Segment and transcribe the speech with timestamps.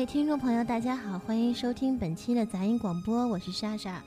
[0.00, 4.02] 位听众朋友，大家好，欢迎收听本期的杂音广播，我是莎莎。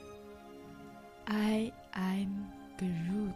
[1.26, 2.46] I am
[2.80, 3.32] Groot。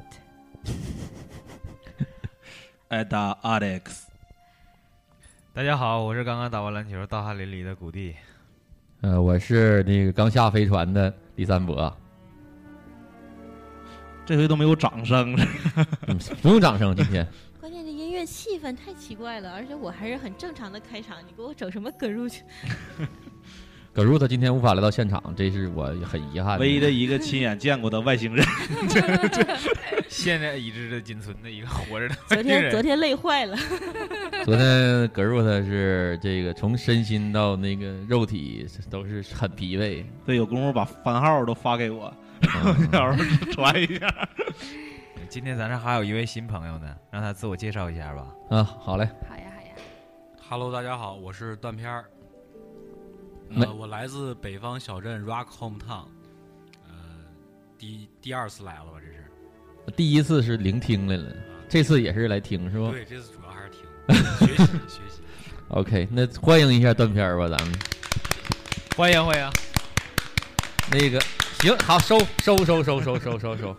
[2.89, 4.05] Ada Alex。
[5.53, 8.15] 大家好，我是刚刚打完篮球、大汗淋漓的谷地。
[9.01, 11.95] 呃，我是那个刚下飞船的李三博。
[14.25, 15.37] 这回都没有掌声，
[16.09, 17.27] 嗯、不用掌声，今天。
[18.25, 22.39] 气氛太奇怪了，而且我还是很正常的开场，你给我整什么 Groot？
[23.93, 26.59] 葛如他今天无法来到现场，这是我很遗憾。
[26.59, 28.45] 唯一的一个亲眼见过的外星人，
[30.07, 33.57] 现在已知的仅存的一个活着的昨天昨天累坏了。
[34.45, 40.05] 昨天葛如他是这个从身心到那个肉体都是很疲惫。
[40.27, 42.13] 对，有功夫把番号都发给我，
[42.91, 44.29] 到时候传一下。
[45.29, 48.27] 今天咱这还有一位新朋友呢，让他自我介绍一下吧。
[48.49, 49.05] 啊，好嘞。
[49.27, 49.73] 好呀，好呀。
[50.49, 52.05] Hello，大家好，我是断片儿。
[53.55, 56.05] 呃，我来自北方小镇 Rock Hometown，
[56.85, 57.25] 呃，
[57.77, 58.93] 第第二次来了吧？
[58.99, 61.35] 这是第一次是聆听来了，
[61.67, 62.89] 这次也是来听是吧？
[62.91, 63.85] 对，这次主要还是听
[64.47, 65.21] 学习学习。
[65.69, 67.77] OK，那欢迎一下断片儿吧，咱们
[68.95, 69.51] 欢迎欢迎。
[70.89, 71.19] 那个
[71.61, 73.75] 行，好收收收收收收收收。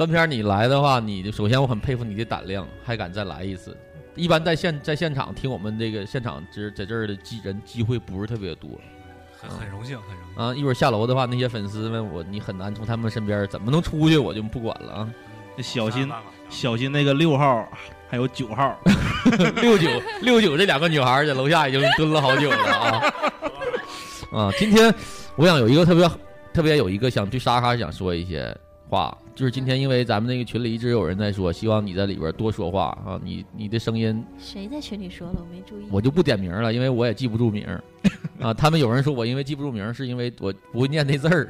[0.00, 3.76] 断片你来的话，你首先我很佩服你的胆量，还敢再来一次。
[4.14, 8.70] 一般在现在现场听我们这个现场之在这儿的机人机会不是特别多。
[9.38, 10.54] 很很荣幸，很荣幸啊！
[10.54, 15.10] 一会儿下楼的话，那些粉丝们，我你很难从他们身边怎么能出去，我就不管了啊！
[15.58, 16.10] 小心
[16.48, 17.68] 小心那个六号
[18.08, 18.80] 还有九号，
[19.60, 19.86] 六九
[20.22, 23.02] 六九这两个女孩在楼下已经蹲了好久了啊！
[24.32, 24.94] 啊，今天
[25.36, 26.10] 我想有一个特别
[26.54, 28.56] 特别有一个想对莎莎想说一些
[28.88, 33.18] 话，就是今天因为咱们那个群里一直有人在说，希望你在里边多说话啊！
[33.24, 35.36] 你你的声音谁在群里说了？
[35.38, 35.86] 我没注意。
[35.90, 37.66] 我就不点名了，因为我也记不住名
[38.38, 38.52] 啊。
[38.52, 41.48] 他们有人说我因为记不住名，是因为我不会念那字儿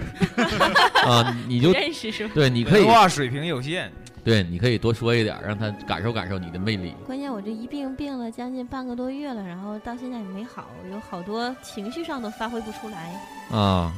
[1.04, 1.36] 啊。
[1.48, 2.30] 你就认识是吧？
[2.32, 3.90] 对，你可以文化水平有限。
[4.22, 6.94] 对，你可以多说一点，让他感受感受你的魅力。
[7.04, 13.12] 关键我这一病病了将近半个多月了，然后到现在也没好，有好多情绪上都发挥不出来
[13.50, 13.92] 啊。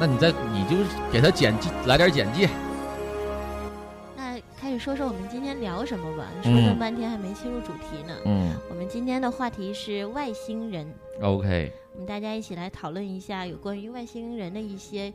[0.00, 0.76] 那你再你就
[1.12, 2.48] 给他简介来点简介。
[4.68, 6.28] 那开始说说我们今天聊什么吧。
[6.42, 8.14] 说这么半天还没切入主题呢。
[8.26, 10.86] 嗯，我们今天的话题是外星人。
[11.22, 11.72] OK。
[11.94, 15.10] 我们大家一起来讨论一下有关于外星人的一些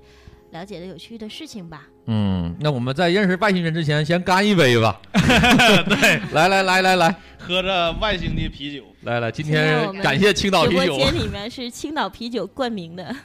[0.49, 1.87] 了解的有趣的事情吧。
[2.07, 4.99] 嗯，那我们在认识外星人之前，先干一杯吧。
[5.13, 8.83] 对，来来来来来，喝着外星的啤酒。
[9.01, 10.81] 来来，今天感谢青岛啤酒。
[10.81, 13.15] 直播间 里面是青岛啤酒冠名的。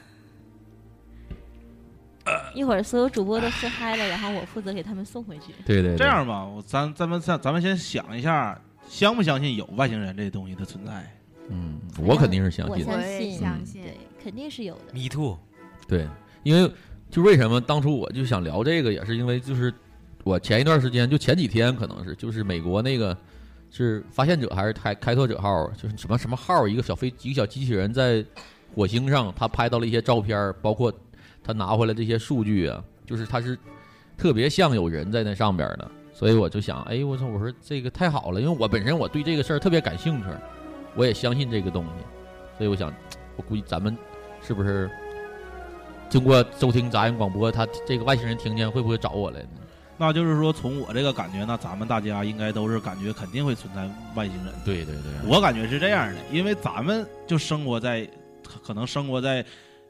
[2.54, 5.52] 一会儿所有主播都喝嗨了，然后我负责给他们送回去。
[5.64, 11.04] 对对，这样吧，我咱咱们咱咱们先想一下，相不相信有外星人这东西的存在？
[11.50, 14.92] 嗯，我肯定是相信，我相信，相信，对，肯定是有的。
[14.92, 15.38] Me too。
[15.86, 16.06] 对，
[16.42, 16.70] 因为
[17.10, 19.72] 就为什么当初我就想聊这个，也是因为就是
[20.24, 23.16] 我前一段时间，就前几天可能是就是美国那个
[23.70, 28.24] 是发现者还是开开拓者号，就是什么什么号，一个小飞一个小机器人在
[28.74, 30.92] 火星上，他拍到了一些照片，包括。
[31.48, 33.58] 他拿回来这些数据啊，就是他是
[34.18, 40.26] 特别像有人在那上边的，所以我就想，哎，我操，我说这个太好了，因为我本身我对这个事儿特别感兴趣，
[40.94, 41.90] 我也相信这个东西，
[42.58, 42.92] 所以我想，
[43.34, 43.96] 我估计咱们
[44.42, 44.90] 是不是
[46.10, 49.48] 经过收听杂音广播，他这个外星人听见会不会找我来呢？
[49.96, 54.52] 那就是说，从我这个感觉，那咱们大家应该都是感觉肯定会存在外星人。
[54.66, 58.06] 对对对，我感觉是这样的，因为咱们就生活在，
[58.62, 59.42] 可能生活在。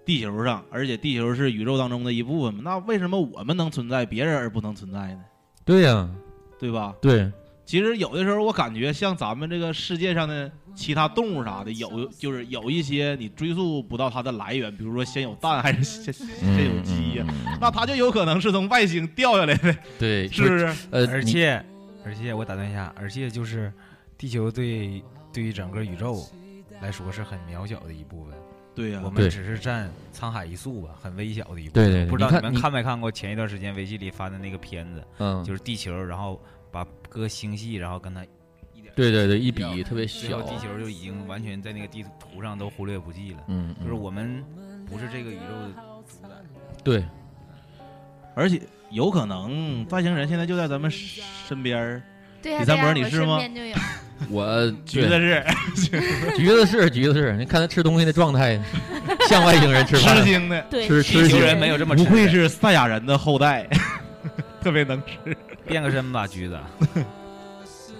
[0.09, 5.21] 地球上，而且地球是宇宙当中的一部分嘛，那为什么我们能存在，别人而不能存在呢？
[5.67, 6.11] 对呀、啊，
[6.59, 6.95] 对吧？
[6.99, 7.31] 对。
[7.67, 19.77] 其实有的时候我感觉，像咱们这个世界上的其他动物啥的，有就是有一些你追溯不到它的来源，比如说先有蛋还是先先有鸡呀、啊，那它就有可能是从外星掉下来的。
[19.99, 20.75] 对，是不是？
[20.91, 21.63] 呃，而且
[22.03, 23.71] 而且我打断一下，而且就是
[24.17, 26.25] 地球对对于整个宇宙
[26.81, 28.33] 来说是很渺小的一部分。
[28.79, 31.85] 对呀、啊，我们只是占沧海一粟吧，很微小的一部分。
[31.85, 35.05] 对对,对，不知道你们看没看过前一段时间微信里发的那个片子？
[35.19, 36.41] 嗯，就是地球，然后
[36.71, 38.25] 把各星系，然后跟它
[38.95, 43.41] 对对对，一比特别小，地球就已经完全在那个地图上都忽略不计了。
[43.49, 44.45] 嗯，就是我们
[44.87, 45.69] 不是这个宇宙的
[46.07, 46.29] 主宰。
[46.85, 47.05] 对，
[48.37, 52.03] 而且有可能外星人现在就在咱们身边儿。
[52.41, 53.39] 对呀、李三博，对呀你是吗
[54.31, 54.45] 我
[54.87, 55.09] 身？
[55.09, 55.45] 边就有我
[55.77, 58.61] 橘子是，橘子是橘子是，你看他吃东西的状态，
[59.29, 63.69] 像外星人吃饭吃惊的，吃吃球人没有这么吃不愧是赛亚人的后代，
[64.63, 65.37] 特别能吃。
[65.67, 66.59] 变个身吧，橘子。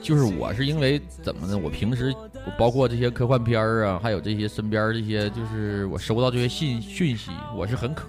[0.01, 1.59] 就是我是因为怎么呢？
[1.59, 2.15] 我平时
[2.47, 8.05] 我包括这些科幻片儿啊，还有这些身边这些，就是我收到这些信讯息，我是很渴，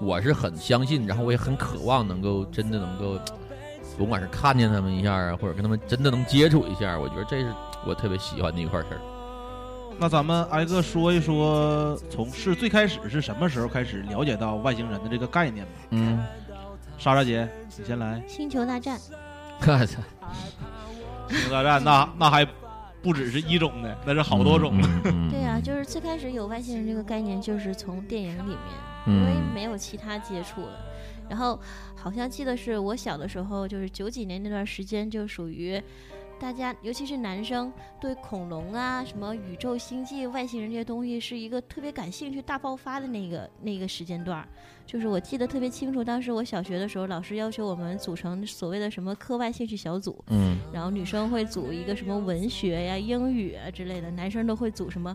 [0.00, 3.20] 我是很相信，然后我也很渴望能够真的能够，
[3.98, 7.52] 甭管是看见他们一下啊，或者跟他们真的能接触一下，我觉得这是
[7.86, 9.00] 我特别喜欢的一块事儿。
[9.96, 15.72] 那咱们挨个说一说，从是最开始是什么时候开始了解到外星人的这个概念吧？
[15.90, 16.20] 嗯，
[16.98, 17.48] 莎莎姐，
[17.78, 18.20] 你先来。
[18.26, 18.98] 星球大战，
[19.60, 20.02] 我操，
[21.28, 22.44] 星球大战那那还
[23.00, 24.72] 不只是一种的，那是好多种。
[25.04, 28.58] 嗯 对啊，就是最开始有外星人这个概念，就是从电影里面，
[29.06, 30.72] 嗯因为没有其他接触了。
[31.28, 31.58] 然后
[31.96, 35.82] 好像记得是我小的时候，就是九几年那段时间，就属于
[36.38, 44.48] 大家，尤其是男生，对恐龙啊、什么宇宙、星际、外星人这些东西是一个特别感兴趣、大爆发的那个那个时间段儿。
[44.86, 55.14] 就是我记得特别清楚，当时我小学的时候，老师要求我们组成所谓的什么课外兴趣小组，嗯然后女生会组一个什么文学呀、英语啊之类的，男生都会组什么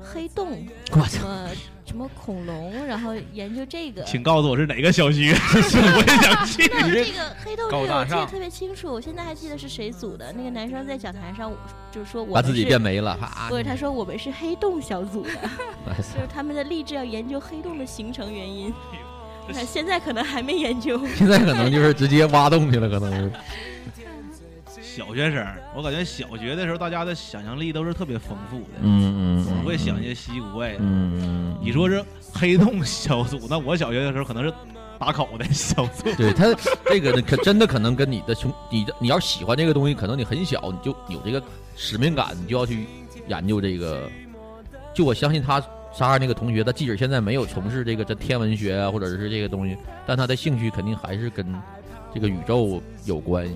[0.00, 1.48] 黑洞，我什么
[1.84, 4.02] 什么恐龙，然后研究这个。
[4.04, 6.70] 请告诉我是哪个小区，我也想 去。
[6.72, 10.32] 那这个黑洞这个我记得特别清楚，我现在还记得是谁组的。
[10.32, 11.52] 那个男生在讲台上，
[11.90, 15.32] 就是说我把自己们是变没了哈不是，他说我们是黑洞小组的，
[15.90, 18.72] 哎就是他们的励志要研究黑洞的形成原因。
[19.52, 23.32] 看现在可能还没研究， 现在可能就是直接挖洞去了，可能是。
[24.80, 25.46] 小学生，
[25.76, 30.78] 我感觉小学的时候大家的想象力都是特别丰富的，嗯嗯总会想一些稀奇古怪的。
[30.80, 34.52] 嗯，你说是黑洞小组，那我小学的时候可能是
[34.98, 36.10] 打口的小组。
[36.18, 36.52] 对他
[36.86, 41.40] 这个呢，可真的可能跟你的兄，你的你要喜欢这个东西，可能你很小你就有这个
[41.76, 42.84] 使命感，你就要去
[43.28, 44.10] 研究这个。
[44.92, 45.62] 就我相信他
[45.92, 49.76] 莎莎那个同学，他即使现在没有从事这个这天文学啊，或者是这个东西，
[50.06, 51.46] 但他的兴趣肯定还是跟
[52.14, 53.54] 这个宇宙有关系。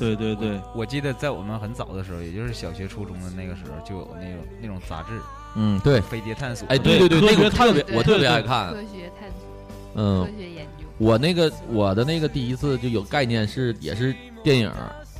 [0.00, 5.20] 对对对，我记得在我们很早的时候，也就是小学、初中的那个时候，就有那种那种杂志，
[5.54, 6.66] 嗯，对，飞碟探索。
[6.68, 8.72] 哎，对对对，那个特别，我特别爱看。
[8.72, 9.48] 科学探索，
[9.94, 10.84] 嗯，科学研究。
[10.98, 14.12] 我那个我的那个第一次就有概念是也是
[14.42, 14.72] 电影，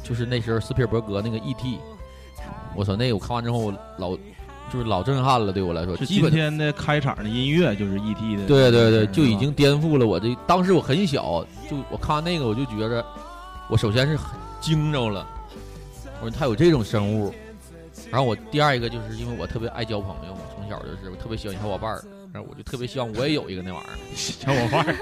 [0.03, 1.79] 就是那时候斯皮尔伯格那个 E.T.，
[2.75, 4.19] 我操，那个我看完之后我老
[4.73, 8.37] 就是老震撼了，对我来说，是基本今天的开场的音乐就是 E.T.
[8.37, 8.47] 的。
[8.47, 10.37] 对对对，就已经颠覆了我这。
[10.47, 13.05] 当时我很小，就我看完那个我就觉着，
[13.69, 15.27] 我首先是很惊着了，
[16.21, 17.33] 我说他有这种生物。
[18.11, 24.95] 然后我第二一个就是因为我特别爱交朋友嘛，从小就是我特别喜欢小伙伴儿，然后我就特别希望我也有一个那玩意儿， 小伙伴儿，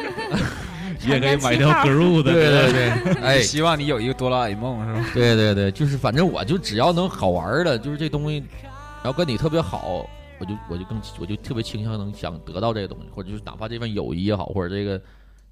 [1.06, 2.32] 也可以买条 Groot 的。
[2.32, 5.06] 对对对，哎，希望你有一个哆啦 A 梦是吧？
[5.12, 8.42] 对对对，就是反正我就只要能好玩儿的，就是这东西，
[9.04, 10.08] 然后跟你特别好，
[10.40, 14.98] 我就我就更我就特别倾向能想得到这个东西，或者就是哪怕这份友谊也好，或者这个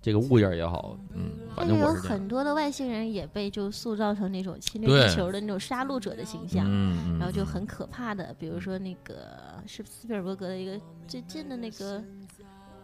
[0.00, 2.18] 这个物件也好，嗯，反正但是有是这样。
[2.18, 5.06] 很多的外星人也被就塑造成那种侵略对。
[5.06, 9.14] 地球的那种杀戮者的形象，嗯嗯然后就很可怕的，比如说那个
[9.66, 12.02] 是斯皮尔伯格的一个最近的那个，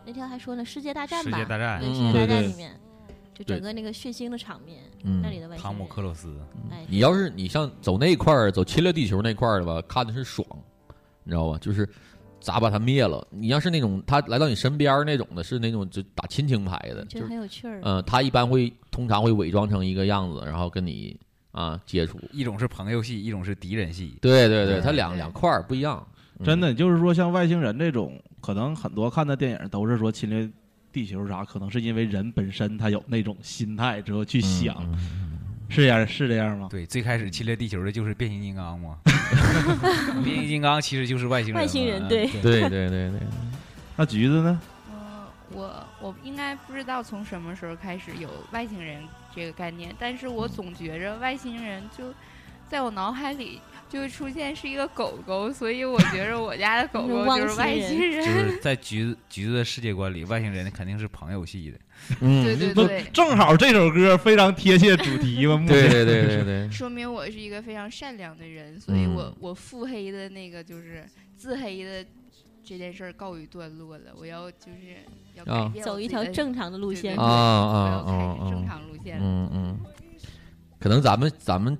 [0.04, 1.80] 那天还说呢，《世界大战》吧，世界大战。
[1.80, 2.42] 对，嗯世界大对对。
[2.42, 2.78] 战里面，
[3.38, 6.36] 就整个那个血腥的场面，嗯那里的外星汤姆克鲁斯，
[6.70, 10.44] 哎，你要是你像走那块儿，走侵略地球那块儿的吧，看的是爽，
[11.22, 11.58] 你知道吧？
[11.58, 11.88] 就是
[12.40, 13.26] 咋把他灭了。
[13.30, 17.80] 你要是那种他来到你身边儿那种的，是那种就打亲情牌的，就是很有趣儿。
[17.84, 21.18] 嗯、他一般会通常会伪装成一个样子，然后跟你
[21.52, 22.18] 啊接触。
[22.32, 24.16] 一种是朋友戏，一种是敌人戏。
[24.20, 26.04] 对对对，他两两块儿不一样。
[26.10, 26.14] 嗯
[26.44, 30.48] 真的就是说，像外星人这种，可能很多看的电影都是说侵略
[30.92, 34.76] 地球啥，可能是因为人本身他有那种心态之后去想，
[35.68, 36.68] 是这样是这样吗？
[36.70, 38.98] 对，最开始侵略地球的就是变形金刚嘛，
[40.24, 41.60] 变形金刚其实就是外星人。
[41.60, 43.20] 外星人嗯对对对对对。
[43.96, 44.60] 那橘子呢？
[44.90, 49.02] 嗯，我我应该不知道从什么时候开始有外星人
[49.34, 52.14] 这个概念，但是我总觉着外星人就
[52.68, 58.24] 在我脑海里就会出现是一个狗狗，所以我觉着我家的狗狗就是外星人。
[58.24, 61.78] 就是在橘子橘子的世界观里，外星人肯定是朋友系的。
[62.20, 65.64] 嗯对对对正好这首歌非常贴切主题 嘛。
[65.66, 71.04] 对对对对对说明我是一个非常善良的人，所以我、嗯我腹黑的那个就是
[71.36, 72.04] 自黑的
[72.64, 74.12] 这件事儿告一段落了。
[74.16, 74.96] 我要就是
[75.34, 79.18] 要改啊变我走一条正常的路线啊啊我要开啊正常路线。
[79.20, 79.80] 嗯嗯，
[80.78, 81.76] 可能咱们咱们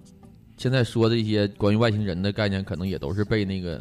[0.59, 3.81] 现在说的一些关于外星人的概念，可能也都是被那个，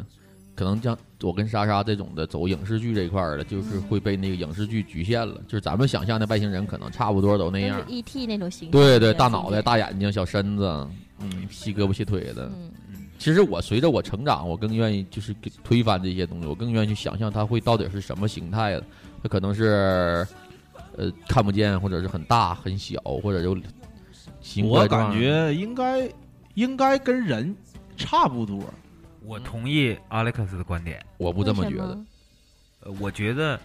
[0.54, 5.40] 可能像我跟莎莎这种的走影视剧这一块儿的，就是会被那个影视剧局限了。
[5.46, 7.82] 就是咱们想象的外星人，可能差不多都那样。
[7.88, 8.26] E.T.
[8.26, 8.70] 那种形象。
[8.70, 12.46] 对对，大脑袋、大眼睛、小身子，嗯，细胳膊细腿的。
[12.54, 12.70] 嗯
[13.18, 18.84] 其实我随着我成长，我更愿意就是给推翻这些东西，我更愿意去想象它会到底是什么形态的。
[19.24, 20.24] 它可能是
[20.96, 23.58] 呃看不见，或者是很大很小，或者有
[24.64, 26.08] 我感觉应该
[26.58, 27.56] 应该跟人
[27.96, 28.68] 差不多。
[29.22, 31.96] 我同意阿历克斯的观点，我不这么觉得。
[32.80, 33.60] 呃，我觉得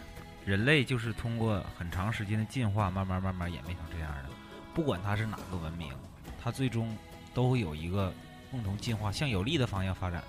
[0.46, 4.30] 人类就是通过很长时间的进化，慢慢慢慢演变成这样的。
[4.76, 5.92] 不管它是哪个文明，
[6.40, 6.96] 它最终
[7.34, 8.14] 都会有一个
[8.52, 10.28] 共同进化，向有利的方向发展的。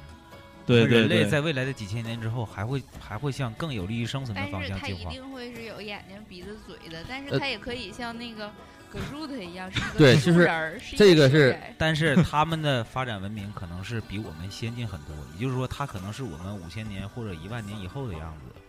[0.64, 5.12] 对对人类在未来的几千年之后，还会还会向更有利于生存的方但是它向进化。
[5.12, 8.50] 一定会是有眼睛、鼻子、嘴的，但是呃它也可以像那个
[8.98, 18.60] Groot 一样，是一个对，就是树人儿，是一这个是树人儿但是他们的发展文明可能是比我们先进很多，也就是说，它可能是我们五千年或者一万年以后的样子，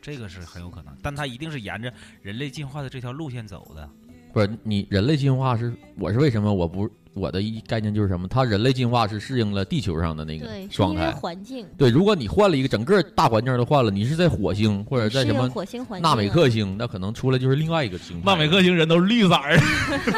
[0.00, 0.96] 这个是很有可能。
[1.02, 1.92] 但它一定是沿着
[2.22, 3.88] 人类进化的这条路线走的。
[4.36, 8.28] 不是你人类进化是我是为什么我不我的一概念就是什么？
[8.28, 11.10] 它人类进化是适应了地球上的那个状态。
[11.12, 11.66] 环境。
[11.78, 18.26] 对，如果你换了一个整个大环境都换了，你是在火星或者在什么火星环纳美啊克星，那可能出来就是另外一个星态。
[18.26, 19.56] 纳美克星人都是绿色儿，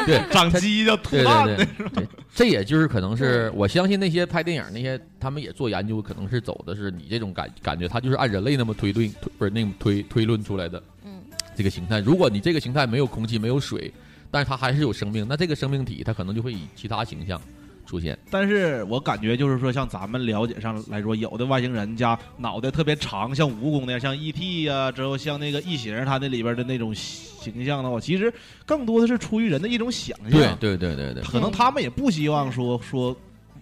[0.05, 10.83] 对， 长犄角吐对汗对对对，这也就是可能是我相信那些拍电影那些他们也做研究，可能是走的是你这种感感觉，他就是按人类那么推论推不是那么推推论出来的。
[11.05, 11.21] 嗯，
[11.55, 13.89] 这个形态，如果你这个形态没有空气没有水，
[14.31, 17.41] 但是它还是有生命，那这个生命体它可能就会以其他形象
[17.85, 18.17] 出现。
[18.29, 24.63] 但是我感觉就是说，像咱们了解上来说，有的外星人家脑袋特别长，像蜈蚣那样，像 E.T.
[24.63, 28.31] 呀、之后像那个异形，它那里边的那种形象的话，其实
[28.65, 30.57] 更多的是出于人的一种想象。
[30.59, 33.15] 对对对对对，可能他们也不希望说说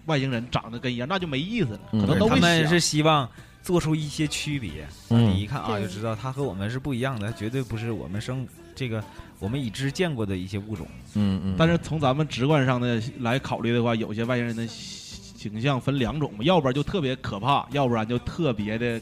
[0.04, 1.80] 外星人长得跟一样，那就没意思了。
[1.92, 3.26] 嗯可能他们是希望
[3.62, 8.46] 做出一些区别，嗯你一看啊就知道他和我们是不一样的，他绝对不是我们生
[8.78, 9.02] 这个
[9.40, 10.86] 我们已知见过的一些物种。
[11.14, 11.56] 嗯嗯。
[11.58, 19.00] 但是从咱们直观上的来考虑的话，有些外星人的形象分两种嘛，要不然就特别可怕，要不然就特别的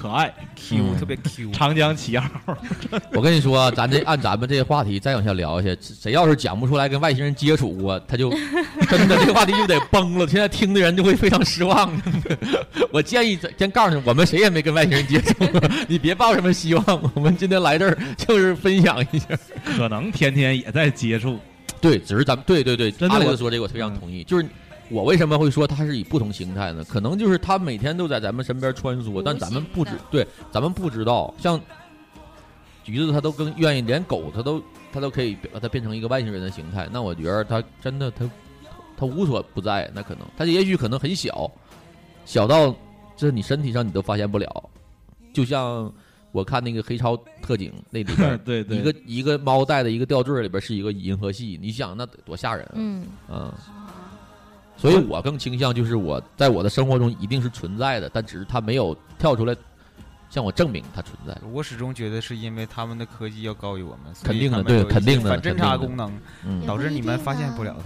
[0.00, 2.30] 可爱 Q 嗯特别 Q，长江七号。
[3.12, 8.30] 我跟你说啊，咱这按咱们这个话题再往下聊下去，谁要是讲不出来跟外星人接触过，他就
[8.88, 10.28] 真的这个话题就得崩了。
[10.28, 11.90] 现在听的人就会非常失望。
[12.92, 17.10] 我建议先告诉你，我们谁也没跟外星人接触过，你别抱什么希望。
[17.14, 19.26] 我们今天来这儿就是分享一下，
[19.76, 21.40] 可能天天也在接触。
[21.80, 24.46] 对，只是咱们对对对，真的说这个我非常同意，就是。
[24.90, 26.84] 我为什么会说它是以不同形态呢？
[26.84, 31.34] 可能就是它每天都在咱们身边穿梭，但咱们不知对，咱们不知道。
[31.38, 31.60] 像
[32.84, 36.88] 橘子，它都更愿意，连狗它都它都可以把它变成一个外星人的形态。
[36.90, 38.30] 那我觉得它真的它
[38.96, 39.90] 它无所不在。
[39.94, 41.50] 那可能它也许可能很小，
[42.24, 42.74] 小到
[43.16, 44.70] 这你身体上你都发现不了。
[45.34, 45.92] 就像
[46.32, 52.72] 我看那个黑超特警那里边 对对一个一个猫带的一个吊坠里边是一个银河系，你想那得多吓人啊！
[52.74, 53.52] 嗯嗯，
[54.78, 59.54] 所以我更倾向就是我在我的生活中一定是存在的，但只是它没有跳出来
[60.30, 61.36] 向我证明它存在。
[61.52, 67.84] 我始终觉得是因为他们的科技要高于我们，肯定的对肯定的反侦查功能嗯导致你们发现不了它。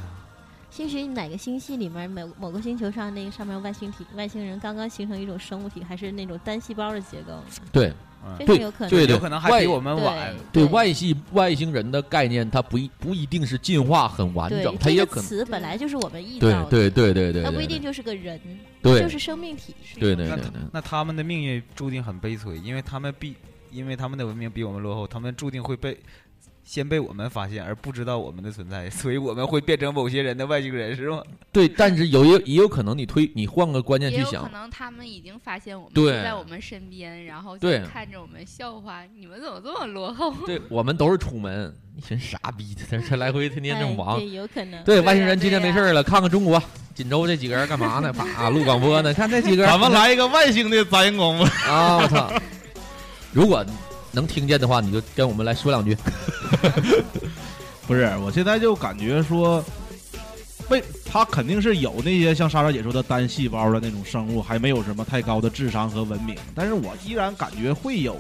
[0.73, 7.35] 兴许哪个星系里面某某个星球上那个上面外星体外星人刚刚形成一种生物体，还是那种单细胞的结构？
[7.71, 7.93] 对，
[8.39, 18.41] 对非常有可能，对对，有可能还比我们对晚对外系外星人的概念，它不一不一定是进化很完整，它也可能个词本来就是我们臆对造的，对对对对，对它不一定就是个人，
[18.81, 19.75] 对就是生命体。
[20.01, 20.51] 对对对对。
[20.73, 23.37] 那他们的命运注定很悲催，因为他们必
[23.71, 25.99] 因为他们的文明比我们落后，他们注定会被
[26.65, 31.23] 先被我们发现，而不知道我们的存在， 所以我们会变成某些人的外星人，是吗？
[31.51, 37.59] 对，但是有也也有可能你推你换个观念去想可，能他们已经发现我们对就在我们身边，然后
[37.93, 40.33] 看着我们笑话，你们怎么这么落后？
[40.47, 44.25] 对我们都是楚门，一群傻逼他这来回天天这么忙。
[44.33, 44.83] 有可能。
[44.85, 46.63] 对，外星人今天没事儿了，看看中国
[46.95, 48.13] 锦州这几个人干嘛呢？
[48.13, 49.67] 啪，录广播呢，看这几个人。
[49.71, 51.47] 咱们来一个外星的杂音广播。
[51.71, 51.97] 啊！
[51.99, 52.33] 我操！
[53.33, 53.65] 如果
[54.13, 55.97] 能听见的话，你就跟我们来说两句。
[57.87, 59.63] 不是，我现在就感觉说，
[60.69, 68.17] 为他肯定是有那些像莎莎姐说的单细胞的那种生物，还没有什么太高的智商和文明，但是我依然感觉会有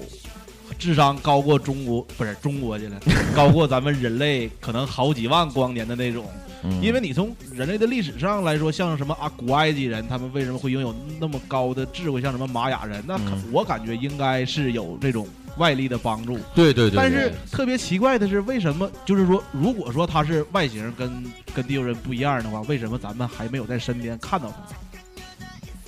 [0.78, 3.00] 智商高过中国，不是中国去了，
[3.36, 6.26] 高过咱们人类可能好几万光年的那种。
[6.64, 12.22] 嗯因为你从人类的历史上来说，像什么啊古埃及人，他们为什么会拥有那么高的智慧？
[12.22, 15.26] 像什么玛雅人，那嗯我感觉应该是有这种
[15.58, 16.38] 外力的帮助。
[16.54, 24.74] 对对对但是对对特别奇怪的是，为什么就是说，如果说他是外形跟跟地球人不一样的话，为什么咱们还没有在身边看到他？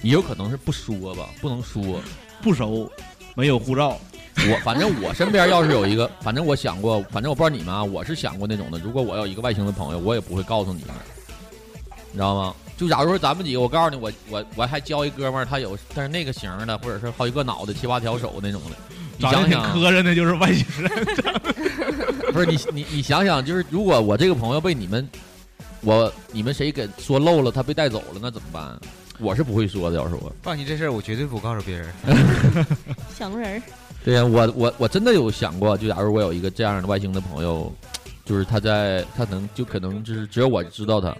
[0.03, 2.01] 也有可能是不说吧，不能说，
[2.43, 2.91] 不熟，
[3.35, 3.99] 没有护照。
[4.37, 8.79] 我反正我身边要是有一个，反正我想过，反正我不知道你们啊，我是想过那种的。
[8.81, 10.91] 如果我有一个外星的朋友，我也不会告诉你们，
[12.11, 12.55] 你知道吗？
[12.77, 20.91] 就假如说咱们几个，我告诉你，我我我还交一哥们儿，他有但是那个型儿的，或者是好几个脑袋、七八条手那种的，你长得挺想想，磕碜的，就是外星人。
[22.33, 25.09] 不是你你你想想，就是如果我这个朋友被你们，
[25.83, 28.79] 我你们谁给说漏了，他被带走了，那怎么办？
[29.21, 30.33] 我是不会说的，要是我。
[30.43, 31.89] 放心，这事儿我绝对不告诉别人。
[33.17, 33.63] 小龙人儿，
[34.05, 37.73] 对呀、我我我真的有想过，就假如我有一个这样的外星的朋友，
[38.25, 41.17] 就是他在他能就可能就是只有我知道他，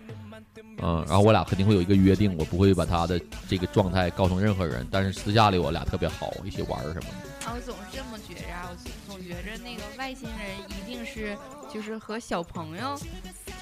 [0.83, 7.29] 嗯，然后我俩肯定会有一个约定，我不会把他的这个状态告诉任何人，但是私下里我俩特别好，一起玩儿什么的。
[7.45, 11.37] 啊，我总是这么觉着啊，我总觉着那个外星人一定是
[11.73, 12.99] 就是和小朋友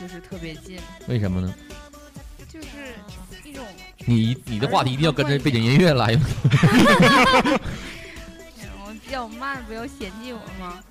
[0.00, 1.52] 就是特别近，为什么呢？
[2.48, 2.94] 就是
[3.44, 3.64] 一种
[4.06, 6.26] 你你的话题一定要跟着背景音乐来吗？
[8.60, 10.82] 嗯我比较慢，不要嫌弃我吗？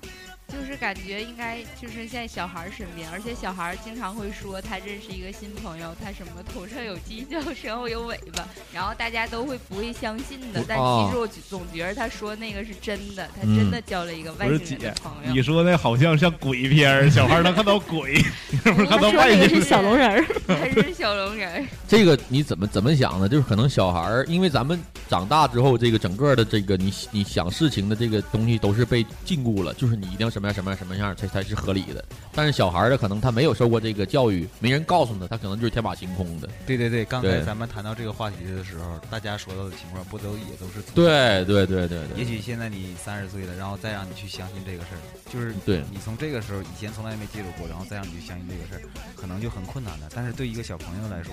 [0.52, 15.32] 就是感觉应该就是在小孩儿身边，而且小孩儿经常会说他认识一个新朋友，他什么头上有犄角， 身后有尾巴，然后大家都会不会相信的，但哦其实我总觉得他说那个是真的，他真的交了一个外星人的朋，友。
[15.32, 19.62] 你说那好像像鬼片儿，小孩能看到鬼，你 是不是看到外星人？
[19.62, 21.66] 小龙人儿， 他是小龙人儿。
[21.88, 23.26] 这个你怎么怎么想呢？
[23.26, 24.78] 就是可能小孩儿，因为咱们
[25.08, 32.04] 长大之后，这个整个的这个你你想事情的这个东西都是被禁锢了，就是你一定要什么样什么样什么样才才是合理的。
[32.32, 36.48] 但是小孩儿的可能他没有受过这个教育，没人告诉他，他可能就是天马行空的。
[36.66, 45.00] 对对对，刚才咱们谈到这个话题的时候，大家说到的情况不都也都是对对对对对也许现在你三十岁了，然后再让你去相信这个事儿，
[45.32, 50.08] 就是对你从这个时候以前从来没接触过，然后再让你去相信这个事儿，可能就很困难的。
[50.14, 51.32] 但是对一个小朋友来说，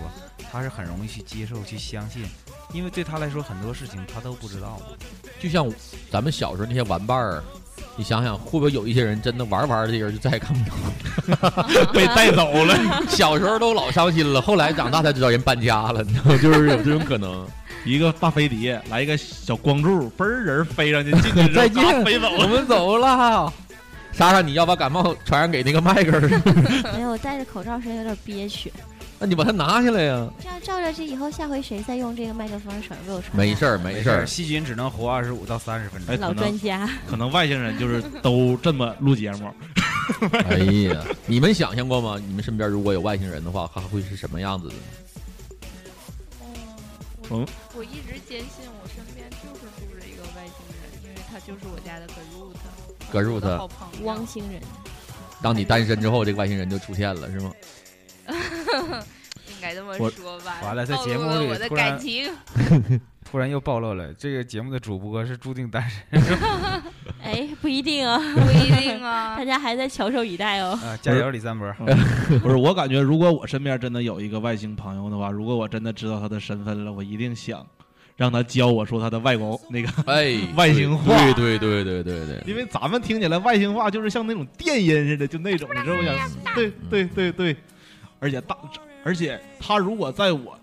[0.52, 2.24] 他是很容易去接受、去相信，
[2.74, 4.86] 因为对他来说很多事情他都不知道嘛。
[5.40, 5.72] 就像
[6.12, 7.44] 咱们小时候那些玩伴儿，
[7.96, 12.76] 你想想会不会有一些人真的玩玩的人就再也看不着， 被带走了。
[13.10, 16.38] 小时候都老伤心了，后来长大才知道人搬家了，你知道吗？
[16.38, 17.46] 就是有这种可能。
[17.86, 22.44] 一个大飞碟来一个小光柱，嘣儿人飞上去，进去再见飞走了。
[22.44, 23.52] 我们走了。
[24.12, 26.22] 莎莎，你要把感冒传染给那个麦克儿，
[26.94, 28.72] 没有，我戴着口罩声音有点憋屈。
[29.20, 30.28] 那你把它拿下来呀。
[30.42, 33.36] 这样照着这以后，下回谁再用这个麦克风，省得被我传。
[33.36, 34.26] 没事儿，没事儿。
[34.26, 36.16] 细菌只能活二十五到三十分钟。
[36.16, 39.52] 哎，老可能专家可能外星人就是都这么录节目。
[40.50, 42.18] 哎呀，你们想象过吗？
[42.26, 44.76] 你们身边如果有外星人的话，他会是什么样子的？
[47.32, 53.12] 嗯，我一直坚信我身边就是住着一个外星人，因为他就是我家的 Groot。
[53.12, 54.62] 格入我的他好朋友汪星人，
[55.42, 57.52] 当你单身之后，这个外星人就出现了，是吗？
[59.98, 60.58] 我说吧。
[60.64, 62.32] 完了，在节目里我的里突然感情。
[63.30, 66.02] 突然又暴露了，这个节目的主播是注定单身？
[67.22, 70.72] 哎，不一定啊，不一定啊 大家还在翘首以待哦。
[70.84, 71.72] 啊，加油，李三波！
[72.42, 77.64] 不是，我感觉如果我身边真的有一个外星朋友的话，如果我真的知道他的身份了，我一定想
[78.16, 81.16] 让他教我说他的外国那个哎，外星话。
[81.16, 82.44] 对对对对对对。
[82.48, 86.52] 因为咱们听起来外星话就是像那种电音似的，就那种，你知道吗？
[86.56, 87.56] 对对对对，
[88.20, 88.58] 而且大，
[89.04, 90.58] 而且他如果在我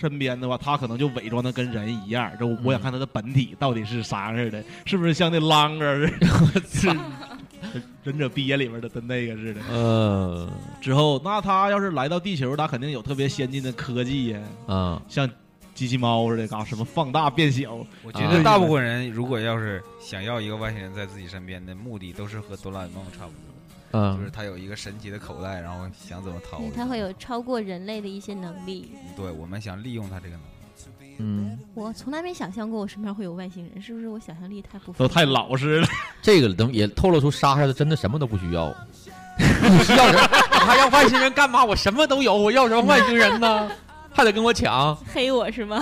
[0.00, 6.06] 身边的话，他可能就伪装的跟人一样，就我想看他的本体到底是啥样似的，是不是像那啷个
[6.68, 6.88] 是
[8.04, 9.60] 忍者毕业里面的的那个似的？
[9.70, 10.48] 嗯，
[10.80, 15.28] 之后那他要是来到地球，他肯定有特别先进的科技呀，啊，像
[15.74, 17.74] 机器猫似的，搞什么放大变小。
[18.02, 23.47] 我觉得大部分人如果要是想要一个外星人在自己身边的目的，都是和哆啦 A 梦差不多。
[23.92, 26.70] 嗯就是他有一个神奇的口袋，然后想怎么掏对，。
[26.70, 28.92] 他会有超过人类的一些能力。
[29.16, 31.16] 对我们想利用他这个能力。
[31.20, 35.88] 嗯，我从来没想象过我身边会有外星人，是不是我想象力太不都太老实了。
[36.22, 38.72] 这个等也透露出莎莎的真的什么都不需要。
[39.38, 40.28] 你需要什么？
[40.52, 41.64] 我还要外星人干嘛？
[41.64, 43.68] 我什么都有，我要什么外星人呢？
[44.12, 44.94] 还得跟我抢？
[45.12, 45.80] 黑我是吗？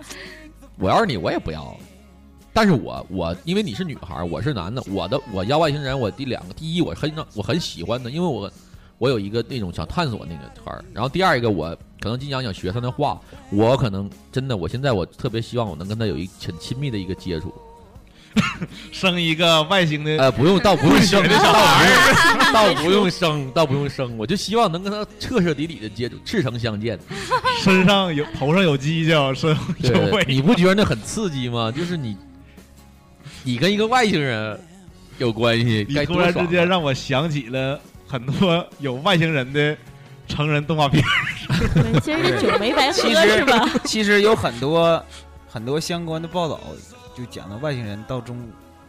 [0.78, 1.74] 我要是你，我也不要。
[2.58, 8.50] 但是我我因为你是女孩，我是男的，我的我要外星人，我第两个，第一我很我很喜欢的，因为我
[8.98, 10.84] 我有一个那种想探索那个团儿。
[10.92, 13.20] 然后第二一个，我可能经常想学他的话，
[13.52, 17.54] 我可能真的，我现在我特别希望我能跟他有一很亲密的一个接触。
[18.90, 26.98] 生一个外星的呃，不用，倒不用生，倒不用， 倒不用生，倒不用生，我就希望能跟他彻彻底底的接触，赤诚相见。
[27.62, 30.24] 身上有头上有犄角，身后有对，尾。
[30.26, 31.70] 你不觉得那很刺激吗？
[31.72, 32.16] 就是你，
[33.44, 34.58] 你跟一个外星人
[35.18, 36.68] 有关系，你该突然之间多爽啊！
[36.68, 39.76] 让我想起了很多有外星人的
[40.26, 41.02] 成人动画片。
[41.74, 43.68] 对今儿这酒没白喝其实是吧？
[43.84, 45.02] 其实有很多
[45.48, 46.60] 很多相关的报道，
[47.16, 48.38] 就讲到外星人到中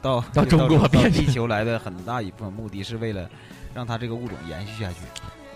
[0.01, 3.29] 到到中国到变地球来的很大一部分目的是为了
[3.73, 4.97] 让他这个物种延续下去。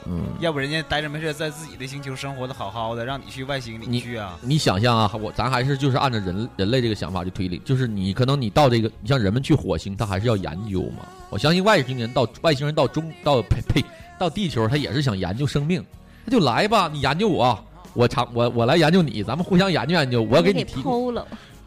[0.08, 4.38] 嗯，要不人家待着没事，在自己的星球生活的好好的，让你去外星你去啊？
[4.42, 11.08] 你想象啊，我咱还是就是按照人人类这个想法去推理，就是你可能你到这个，你像人们去火星，他还是要研究嘛。
[11.30, 13.84] 我相信外星人到外星人到中到呸呸
[14.20, 15.84] 到地球，他也是想研究生命，
[16.26, 21.14] 那就来吧，你研究我，我尝我我来研究你，咱们互相研究研究，我给你提供。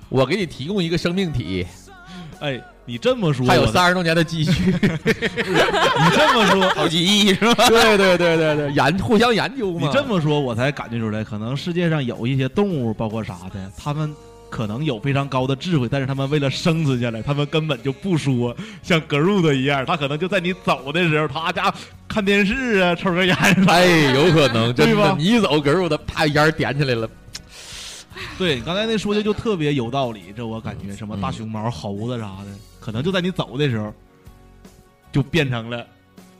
[0.08, 1.66] 我给你提供一个生命体，
[2.38, 7.66] 哎，你这么说，还有我三十多年的积蓄， 你这么说， 好几亿是吧？
[7.68, 9.80] 对对对对对，研互相研究嘛。
[9.80, 14.14] 你这么说，我才感觉出来，可能世界上有一些动物，包括啥的，他们
[14.48, 21.74] 可能有非常高的智慧，但是他们为了生存下来，他们根本就不说，像格鲁的一样，他可能就在你走的时候，他家
[22.06, 23.72] 看电视啊，抽根烟啥的。
[23.72, 27.08] 哎，有可能真的对吧，你一走，格鲁的啪烟点起来了。
[28.38, 32.46] 对，刚才那说的就特别有道理，这我感觉什么嗯大熊猫、猴子啥的，
[32.86, 33.92] 可能就在你走的时候，
[35.10, 35.84] 就变成了。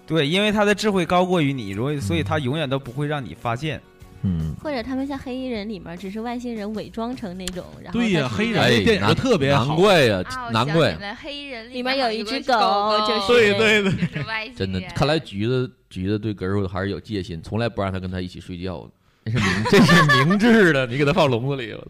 [0.06, 3.82] 对，因为他的智慧高过于你，所以所以他永远都不会让你发现。
[4.22, 18.88] 嗯，或者他们像黑衣人里面，只是外星人伪装成那种，然后对呀黑人那电影难特别好难怪呀啊，难怪黑衣人里面有一只狗狗就是对对对就是外星真的，看来橘子橘子对格瑞还是有戒心，从来不让他跟他一起睡觉。
[19.24, 21.72] 这是明这是明智的，你给他放笼子里。
[21.72, 21.84] 了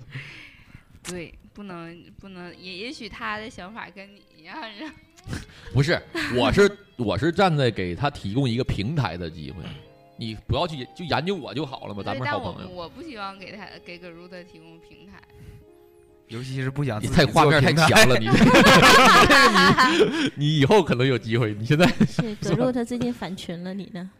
[1.08, 4.94] 对，不能不能，也也许他的想法跟你一样，然后
[5.72, 5.98] 不是，
[6.36, 9.62] 我是我是站在给他提供一个平台的机会，
[10.18, 12.68] 你不要去就研究我就好了嘛，咱，们好朋友。
[12.68, 15.14] 我不希望给他给葛如的提供平台。
[16.28, 18.26] 尤其是不想你自己太画面太平台强了，你
[19.96, 24.10] 你你以后可能有机会，你现在是葛路他最近反群了，你呢？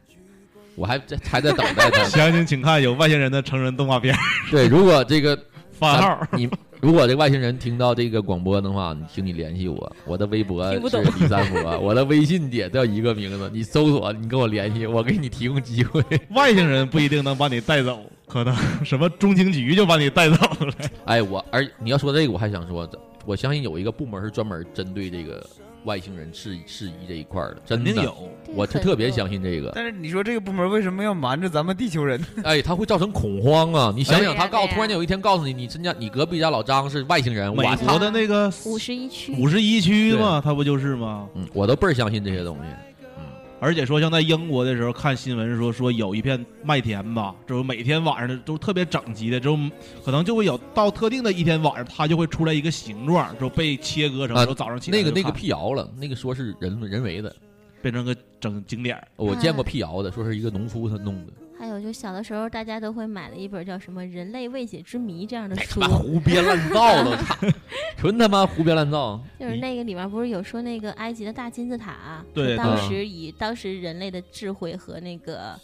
[0.75, 2.05] 我还在还在等待他。
[2.05, 4.17] 详情请看有外星人的成人动画片。
[4.51, 5.37] 对，如果这个
[5.73, 6.49] 番号你
[6.81, 16.03] 如果这个外星人听到这个广播的话，你请你联系我，我的微博是李三博， 我的微信也叫一个名字，你搜索，你跟我联系，我给你提供机会。
[16.31, 20.73] 外星人不一定能把你带走，可能什么中情局就把你带走了。
[21.07, 22.89] 哎，我而你要说这个，我还想说，
[23.25, 25.45] 我相信有一个部门是专门针对这个
[25.87, 28.15] 外星人事事宜这一块儿的，真的有
[28.55, 29.73] 我是特别相信这个。
[29.75, 32.21] 但是你说这个部门为什么要瞒着咱们地球人？
[32.43, 33.93] 哎，它会造成恐慌啊！
[33.97, 41.29] 你想想，他告对呀突然间有一天告诉你，你真家你隔壁家老张是外星人，美我国的那个五十一区，五十一区嘛，他不就是吗？
[41.35, 42.63] 嗯，我都倍儿相信这些东西。
[43.59, 49.57] 而且说，像在英国的时候看新闻说，说有一片麦田吧，就是每天晚上的都特别整齐的，之后
[50.05, 57.35] 可能就会有到特定的一天晚上，它就会出来一个形状，就被切割成，啊之后早上起来那个那个辟谣了，那个说是人人为的，
[57.81, 59.03] 变成个整景点。
[59.17, 67.19] 我见过辟谣的，说是一个农夫他弄的，还有就小的时候，大家都会买了一本叫什么《人类未解之谜》这样的书妈，胡编乱造的，
[67.97, 69.21] 纯他妈胡编乱造。
[69.39, 75.59] 就是那个里面不是有说那个埃及的大金字塔，对当时以当时人类的智慧和那个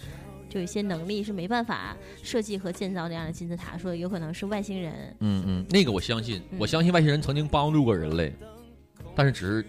[0.49, 4.93] 就有一些能力是没办法设计和建造那样的金字塔，说有可能是外星人。
[5.21, 8.35] 嗯嗯，那个我相信，嗯我相信外星人曾经帮助过人类，
[9.15, 9.67] 但是只是，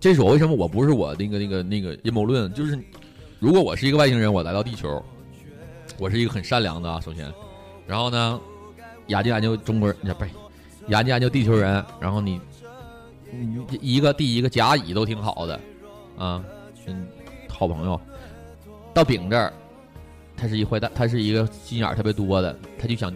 [0.00, 2.78] 这是我为什么我不是我那个那个那个阴谋论，就是
[3.38, 5.02] 如果我是一个外星人，我来到地球，
[5.98, 7.32] 我是一个很善良的啊，首先，
[7.86, 8.40] 然后呢，
[9.08, 10.30] 研究研究中国人，不是
[10.86, 12.40] 研究研究地球人，然后你，
[13.32, 15.60] 你一个第一个甲乙都挺好的，
[16.16, 16.44] 啊，
[16.86, 17.06] 嗯，
[17.48, 18.00] 好朋友，
[18.94, 19.52] 到丙这儿，
[20.36, 23.12] 他是一坏蛋，他是一个心眼儿特别多的，他就想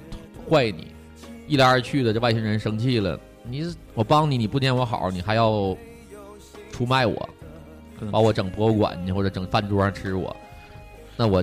[0.50, 0.88] 坏你，
[1.46, 3.64] 一来二去的，这外星人生气了，你
[3.94, 5.76] 我帮你，你不念我好，你还要
[6.72, 7.28] 出卖我，
[8.10, 10.36] 把我整博物馆去或者整饭桌上吃我，
[11.16, 11.42] 那我，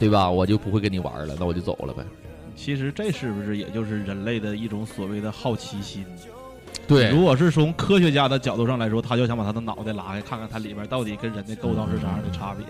[0.00, 0.28] 对吧？
[0.28, 2.02] 我就不会跟你玩了，那我就走了呗。
[2.56, 6.04] 其实这是不是也就是人类的一种所谓的好奇心？
[6.88, 12.66] 对如果是从科学家的角度上来说，他就想把他的脑袋拉开，看看它里边到底跟人的构造是啥样的差别。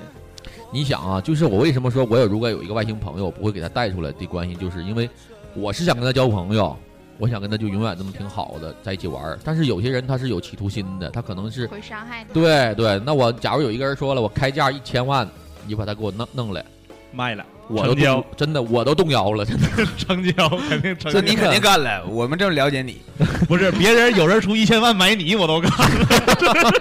[0.73, 5.09] 你想啊，就是我为什么说我有如果有一个外星朋友，我不会给他带出来的关系，就是因为
[5.55, 6.77] 我是想跟他交朋友，
[7.19, 9.39] 我想跟他就永远这么挺好的在一起玩。
[9.43, 12.35] 但是有些人他是有企图心的，他可能是会伤害他。
[12.35, 13.01] 对对。
[13.05, 15.27] 那我假如有一个人说了，我开价一千万，
[15.67, 16.65] 你把他给我弄弄来，
[17.13, 19.67] 卖了，我都成交动真的我都动摇了，真的。
[19.99, 21.21] 成交，肯定成交。
[21.21, 23.01] 这你肯定干了，我们这么了解你。
[23.49, 26.73] 不是别人有人出一千万买你，我都干了。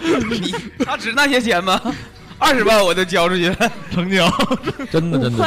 [0.30, 1.80] 你他值那些钱吗？
[2.38, 4.30] 二十万我就交出去了，成交，
[4.90, 5.38] 真的真的。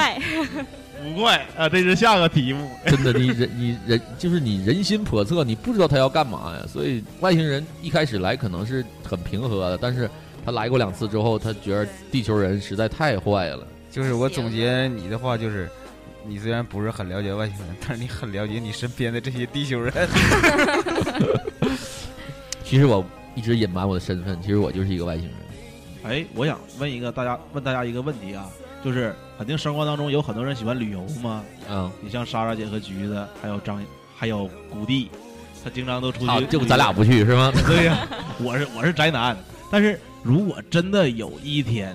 [1.06, 1.68] 五不快啊！
[1.68, 2.70] 这是下个题目。
[2.86, 6.66] 真的，你人你人就是你人心叵测，你不知道他要干嘛呀。
[6.72, 10.10] 所以外星人一开始来可能是很平和的，但是
[10.46, 13.68] 他来过两次之后，他觉得地球人实在太坏了。
[13.94, 15.70] 就是我总结你的话就是。
[16.26, 19.92] 你虽然不是很了解外星人，但是你很了解你身边的这些地球人。
[22.64, 25.34] 其实我一直隐瞒我的身份，其实我就是一个外星人。
[26.04, 28.50] 哎，我想问一个大家问大家一个问题啊，
[28.86, 33.84] 就是肯定生活当中有很多人喜欢旅游嘛，嗯，你像莎莎姐和橘子，还有张，
[34.16, 35.10] 还有谷地，
[35.62, 37.52] 他经常都出去，就咱俩不去是吗？
[37.68, 38.08] 对呀，
[38.40, 39.36] 我是我是宅男，
[39.70, 41.94] 但是如果真的有一天。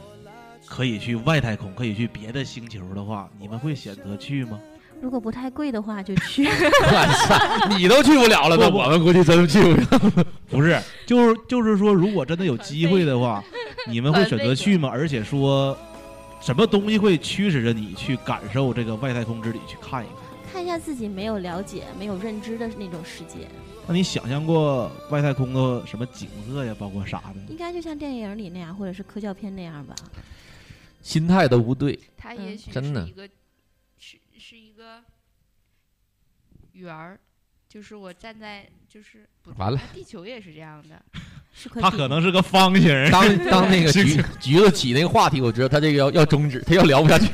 [0.69, 4.59] 可以去外太空，可以去别的星球的话，你们会选择去吗？
[5.01, 6.49] 如果不太贵的话，就去。
[7.79, 10.27] 你都去不了了，那我们估计真去不了。
[10.51, 13.43] 不是，就是就是说，如果真的有机会的话，
[13.89, 14.89] 你们会选择去吗？
[14.93, 15.77] 而且说，
[16.41, 23.47] 什么东西会驱使着你去感受这个外太空之旅，去看一看，看一下自己没有了解、没有认知的那种世界。
[23.87, 26.75] 那你想象过外太空的什么景色呀？
[26.79, 27.53] 包括啥的？
[27.53, 29.95] 应该就像电影里那样，或者是科教片那样吧。
[31.09, 33.07] 心态都不对，他也许真的。
[33.07, 33.31] 是一个
[33.97, 35.03] 是是一个
[36.73, 37.19] 圆儿，
[37.67, 41.21] 就是我站在就是不完了，地球也是这样的，是
[41.81, 43.11] 它可能是个方形。
[43.11, 47.27] 当当那个 橘橘子起那个话题，我觉得他这个要要终止，他要聊不下去。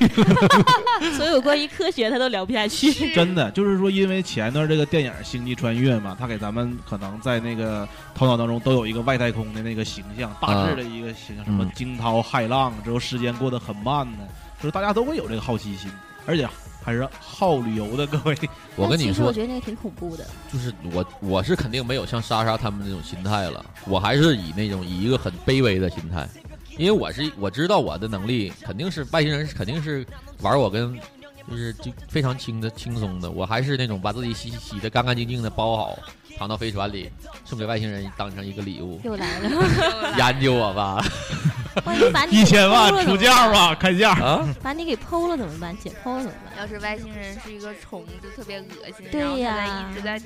[1.16, 2.92] 所有关于科学他都聊不下去。
[3.14, 14.26] 真的就是说，因为前段这个电影《星际穿越》嘛，他给咱们可能在那个头脑当中都有一个外太空的那个形象，大致的一个形象，什么惊涛骇浪，之后时间过得很慢呢，
[14.58, 15.90] 就是大家都会有这个好奇心，
[16.24, 16.48] 而且
[16.84, 18.36] 还是好旅游的各位。
[18.76, 20.26] 我跟你说，我觉得那个挺恐怖的。
[20.52, 26.28] 就是我我是肯定没有像莎莎他们那种心态了，我还是以那种以一个很卑微的心态，
[26.76, 30.06] 因为我是我知道我的能力肯定是外星人肯定是
[30.42, 30.98] 玩我跟。
[31.46, 35.98] 就是就非常轻的轻松的，我还是那种把自己洗洗的干干净净的包好，
[36.38, 37.10] 躺到飞船里，
[37.44, 38.98] 送给外星人当成一个礼物。
[39.04, 39.50] 又来了，
[40.16, 41.04] 研究我吧。
[42.08, 44.48] 一把你一千万出价吧，开价啊！
[44.62, 45.76] 把你给剖了怎么办？
[45.78, 46.58] 解剖了怎么办？
[46.58, 48.64] 要是外星人是一个虫子，特别恶
[48.96, 50.20] 心，对呀，一直在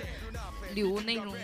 [0.74, 1.34] 流那种。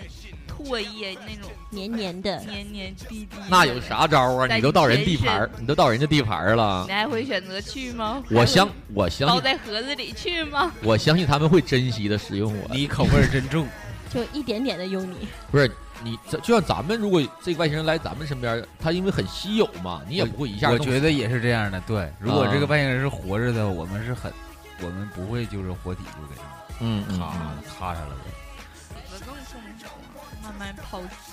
[0.56, 3.36] 唾液那种黏黏的，黏黏滴滴。
[3.48, 4.46] 那有啥招啊？
[4.46, 6.84] 你都到人地盘你都到人家地盘了。
[6.86, 8.22] 你还会选择去吗？
[8.30, 9.36] 我相我相信。
[9.36, 10.70] 包在盒子里去吗？
[10.80, 12.70] 我相信他们会珍惜的使用我。
[12.72, 13.66] 你口味真重，
[14.14, 15.26] 就一点点的用你。
[15.50, 15.68] 不是
[16.04, 20.70] 你，就像咱们，如果这个外星人来咱们身边，他因为很稀有嘛，你也不会一下。
[20.70, 21.80] 我觉得也是这样的。
[21.86, 24.32] 对，如果这个外星人是活着的，我们是很，
[24.82, 26.42] 我们不会就是活体就给他，
[26.80, 27.32] 嗯咔
[27.78, 28.16] 咔上了。
[30.42, 31.32] 慢慢抛尸，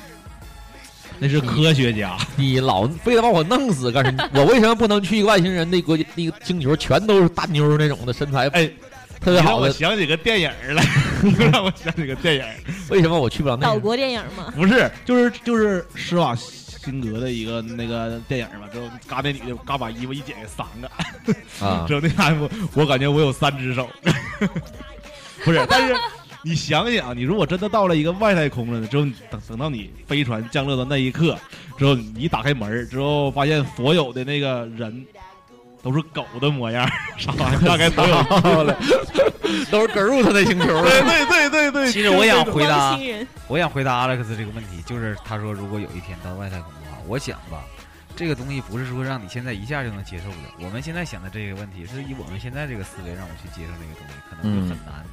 [1.19, 2.17] 那是科学家。
[2.38, 4.29] 你老非得把我弄死干什么？
[4.34, 8.47] 我为什么不能去一个外星人那国那个星球，全都是大妞那种的身材？
[8.49, 8.71] 哎，
[9.21, 9.67] 特别好的。
[9.67, 10.84] 我想起个电影来，
[11.51, 12.43] 让我想起个电影。
[12.89, 13.67] 为什么我去不了那？
[13.67, 14.51] 岛国电影吗？
[14.55, 18.67] 不是，就是就是施瓦辛格的一个那个电影嘛。
[18.73, 21.86] 之后，嘎那女的嘎把衣服一剪给三个啊。
[21.88, 23.88] 之后那家伙，我感觉我有三只手。
[25.45, 25.95] 不是，但是。
[26.43, 31.38] 你想想，你如果真的到了一个外太空了之后，等等到你飞船降落的那一刻
[31.77, 35.05] 之后，你打开门之后，发现所有的那个人
[35.82, 37.60] 都是狗的模样，啥玩意儿？
[37.67, 38.78] 大概所有了，
[39.72, 40.67] 都是格鲁特的星球。
[40.84, 41.91] 对对对对对。
[41.91, 42.98] 其实我想回答，
[43.48, 47.63] 我想回答阿莱克斯这个问题，就是他说如果有一天到外太空的话，我想吧，
[48.15, 50.65] 这个东西不是说让你现在一下就能接受的。
[50.65, 55.04] 我们现在想的这个问题，是以我们现在这个思维让我去接受这个东西，可能就很难。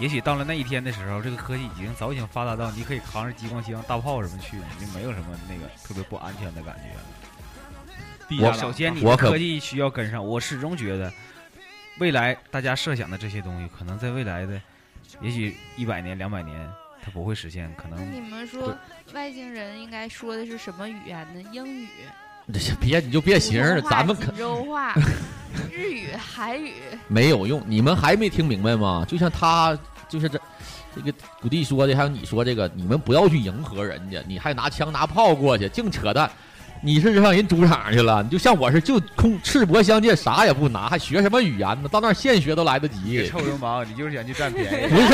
[0.00, 7.02] 也许到了那一天的时候，这个科技已经早已经发达到你可以扛着激光枪、大炮什么去，你就没有什么那个特别不安全的感觉了。
[8.38, 10.24] 我首先，你的科技需要跟上。
[10.24, 11.12] 我始终觉得，
[11.98, 14.60] 未来大家设想的这些东西，可能在未来的，
[15.20, 16.70] 也许一百年、两百年，
[17.02, 17.72] 它不会实现。
[17.76, 18.76] 可能你们说
[19.12, 21.42] 外星人应该说的是什么语言呢？
[21.52, 21.88] 英语？
[22.80, 24.94] 别你就别形了，咱们可州话、
[25.70, 26.74] 日语、韩语
[27.08, 27.62] 没有用。
[27.66, 29.04] 你们还没听明白吗？
[29.08, 29.76] 就像他。
[30.08, 30.40] 就是这，
[30.92, 36.28] 这个古弟说的，还有你说这个，你们不要去迎合人家，你还拿枪拿炮过去，净扯淡。
[36.82, 41.88] 你是上人主场去了，你就像我是就空赤膊相见，啥也不拿，还学什么语言呢？
[41.88, 43.26] 到那儿现学都来得及。
[43.26, 44.88] 臭流氓，你就是想去占便宜。
[44.88, 45.12] 不是，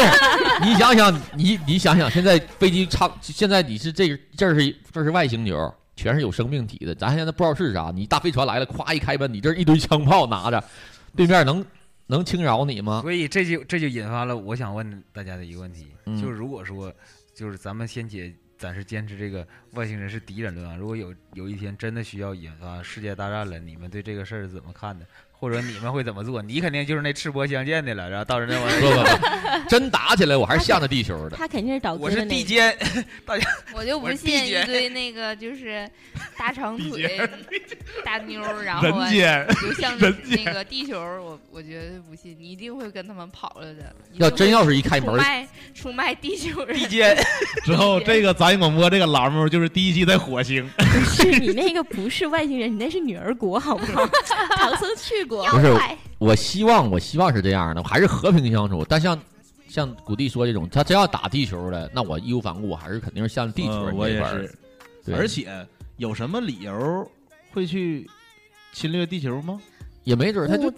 [0.65, 7.93] 你想想，你你想想，现在飞机舱，现在你是这这是这是外星球，全是有生命体的，咱现在不知道是啥。
[7.95, 10.63] 你大飞船来了，咵一开门，你这一堆枪炮拿着，
[11.17, 11.65] 对面能。
[12.09, 13.01] 能轻饶你吗？
[13.03, 15.89] 所以这就这就引发了我想问大家的一个问题，
[16.23, 16.93] 就是如果说，
[17.35, 20.77] 就是咱们先解暂时坚持这个外星人是敌人论啊。
[20.77, 25.07] 如果有有一天真的需要引发世界大战了，你们对这个事儿怎么看的？
[25.39, 26.41] 或者你们会怎么做？
[26.43, 31.37] 你肯定就是那赤膊相见的了，然后到时候那玩意不不儿，不，真打起来我还是向着地球的。
[31.37, 32.77] 他肯定是倒戈 我是地监，
[33.25, 35.89] 大家我就不信一堆那个就是
[36.39, 37.21] 大长腿
[38.05, 43.95] 大妞，然后啊人间就像人那个地球，我我觉得不信，你一定会跟他们跑了的。
[44.15, 47.17] 要真要是一开门出卖出卖地球人， 地监
[47.65, 54.09] 之后这个杂音广播这个栏目就是第一季在火星，不是你那个不是外星人，你那是女儿国好不好？
[54.57, 55.75] 唐僧去过，不是，
[56.19, 58.85] 我希望我希望是这样的，我还是和平相处。
[58.89, 59.19] 但像
[59.69, 64.55] 像古地说这种，他真要打地球了，那我义无反顾，我还是肯定是向地球我也是。
[65.05, 65.49] 对而且
[65.97, 67.11] 有什么理由
[67.53, 68.09] 会去
[68.73, 69.61] 侵略地球吗？
[70.05, 70.73] 也没准儿他就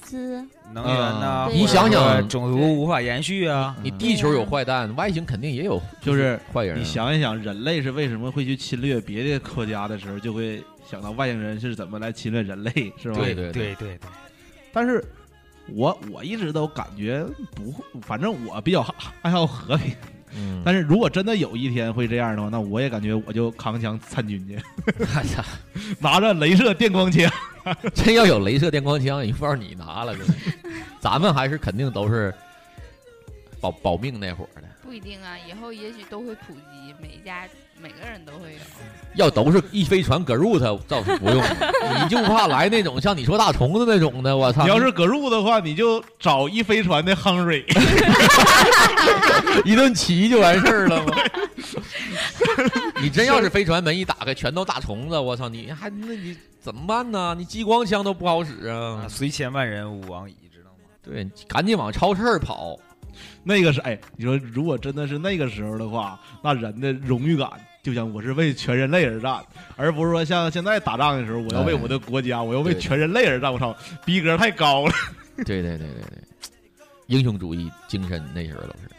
[0.73, 3.77] 能源呐、嗯或者你想想种族无法延续啊。
[3.83, 6.79] 你地球有坏蛋，外星肯定也有，就是坏人啊。
[6.79, 13.19] 你想一想，人类是为什么会去侵略别的国家的时候，就会想到外星人是怎么来侵略人类，是吧？
[13.19, 13.99] 对对对对对，
[14.79, 15.05] 但是
[15.67, 18.87] 我我一直都感觉不会，反正我比较
[19.23, 19.93] 爱好和平。
[20.37, 24.55] 嗯， 但是如果真的有一天会这样的话，那我也感觉我就扛枪参军去，
[25.17, 25.45] 哎呀，
[25.99, 27.29] 拿着镭射电光枪。
[27.93, 30.15] 真要有镭射电光枪，也不知道你拿了，
[31.01, 32.33] 咱们还是肯定都是
[33.61, 34.69] 保保命那伙儿的。
[34.83, 37.47] 不一定啊，以后也许都会普及，每家
[37.79, 38.59] 每个人都会有。
[39.17, 41.43] 要都是一飞船搁入它，倒是不用，
[42.03, 44.63] 你就怕来那种像你说大虫子那种的，我操！
[44.63, 47.65] 你要是搁入的话，你就找一飞船的 Henry，
[49.67, 51.17] 一顿骑就完事儿了吗？
[53.03, 55.51] 你真要是飞船门一打开，全都大虫子，我操！
[55.51, 57.35] 你还那你怎么办呢？
[57.37, 59.05] 你激光枪都不好使啊！
[59.07, 60.89] 随千万人吾往矣，知道吗？
[61.03, 62.79] 对，赶紧往超市跑。
[63.49, 67.49] 那个是哎，你说如果真的是那个时候的话，那人的荣誉感
[67.83, 69.43] 就像我是为全人类而战，
[69.75, 73.51] 而不是说像现在打仗的时候，我要为我的国家，我要为全人类而战。
[73.51, 74.93] 我操，逼格太高了。
[75.47, 76.19] 对对对对对，
[77.07, 78.91] 英雄主义精神那时候都是。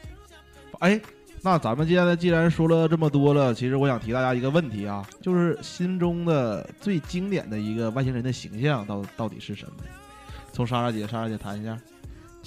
[0.80, 1.00] 哎，
[1.44, 9.74] 那咱们接下来既然说了这么多了，其实我想提大家一个问题啊，就是心中的最经典的一个外星人的形象到到底是什么？
[10.52, 11.78] 从莎莎姐，莎莎姐谈一下。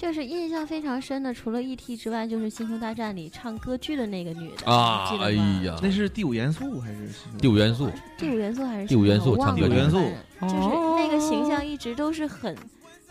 [0.03, 1.97] 就是印象非常深的，除了 E.T.
[1.97, 7.89] 之外，就是《星球大战》里唱歌剧的那个女的啊你记得吗哎呀那是第五元素还是第五元素？
[8.19, 9.99] 第五元素还是第五元素我忘了唱歌剧第五元素
[10.41, 12.53] 就是那个形象一直都是很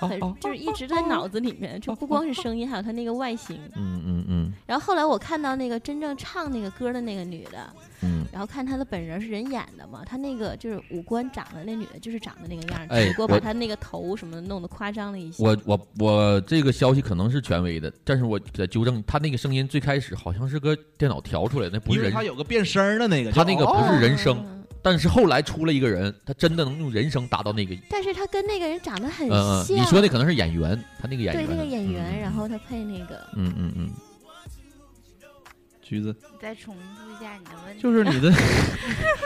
[0.07, 3.59] 很哦就是一直在脑子里面，就不光是声音，还有她那个外形。
[3.75, 7.69] 嗯嗯嗯然后后来我看到那个真正唱那个歌的那个女的，
[8.01, 15.43] 嗯，然后看她的本人是人演的嘛，她那个就是五官长得那女的就是长得那个样只不过把她那个头什么的弄得夸张了一些。
[15.43, 24.50] 我我我这个消息可能是权威的，但是我在纠正，她那个声音最开始好像是个电脑调出来的，那不是人因为他，有个变声儿的那个，她那个不是人声，嗯
[24.83, 29.77] 但是后来出了一个人，他真的能用人声达到那个，但是他跟那个人长得很嗯嗯，像。
[29.77, 33.27] 你说的可能是演员，他那个演员，对那个演嗯员，然后他配那个。
[33.35, 33.89] 嗯嗯嗯，
[35.81, 37.81] 橘子，你再重复一下你的问题。
[37.81, 38.31] 就是你的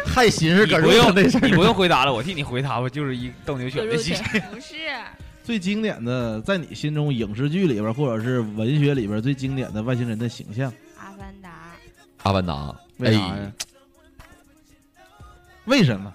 [0.05, 4.25] 太寻思搁这你不用那事儿你不用回答了，我替你回答吧，就是一斗牛犬的形象。
[4.51, 4.75] 不是，
[5.43, 11.49] 最经典的，在你心中影视剧里边或者是文学里边最经典的外星人的形象，《阿凡达
[12.23, 13.51] 阿凡达，为啥哎呀？
[15.65, 16.13] 为什么？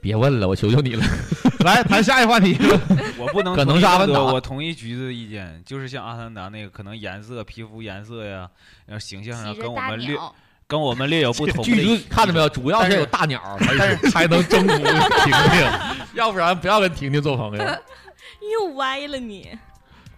[0.00, 1.04] 别问了，我求求你了。
[1.64, 2.56] 来谈下一话题。
[3.18, 8.48] 我不能可能是阿凡达我同意橘子的意见，就是像阿凡达那个，可能颜色、皮肤颜色呀，
[8.86, 10.16] 然后形象上跟我们略，
[10.68, 11.98] 跟我们略有不同的 剧一。
[11.98, 12.48] 组看到没有？
[12.48, 15.70] 主要是有大鸟但是才能征服婷婷，
[16.14, 17.64] 要不然不要跟婷婷做朋友。
[18.52, 19.58] 又歪了你。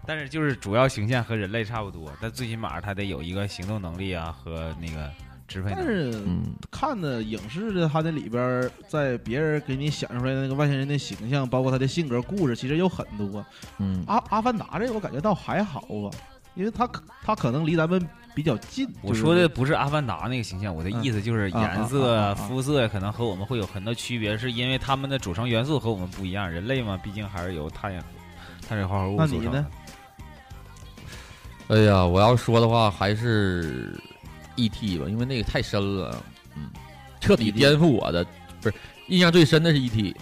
[0.07, 5.11] 但是就是主要形象和人类差不多，但最起码他得有一个行动能力啊和那个
[5.51, 5.85] 支配但。
[5.85, 13.45] 是嗯，看的影视的，它的里边，在别人给你想出来的那个外星人的形象，包括他的性格、故事，其实有很多。
[13.79, 16.17] 嗯，阿阿凡达这个我感觉倒还好吧，
[16.55, 16.89] 因为他
[17.23, 18.89] 他可能离咱们比较近。
[19.03, 26.49] 我说的不是阿凡达那个形象，我的意思就是嗯颜色、肤色可能和我们会有很多区别，是因为他们的组成元素和我们不一样。
[26.49, 27.93] 人类嘛，毕竟还是由碳
[28.69, 29.67] 碳水化合物那你呢组成的。？
[31.69, 33.97] 哎呀，我要说的话还是
[34.65, 34.99] E.T.
[34.99, 36.23] 吧，因为那个太深了，
[36.57, 36.71] 嗯，
[37.21, 38.25] 彻底颠覆我的
[38.61, 38.75] 不是
[39.09, 40.15] 印象最深的是 E.T.，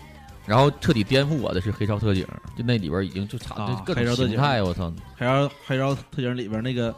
[0.47, 2.27] 然后彻底颠覆我的是黑哨特警，
[2.57, 6.95] 就那里边已经就查啊各种形态，我操，黑哨黑哨特警里边那个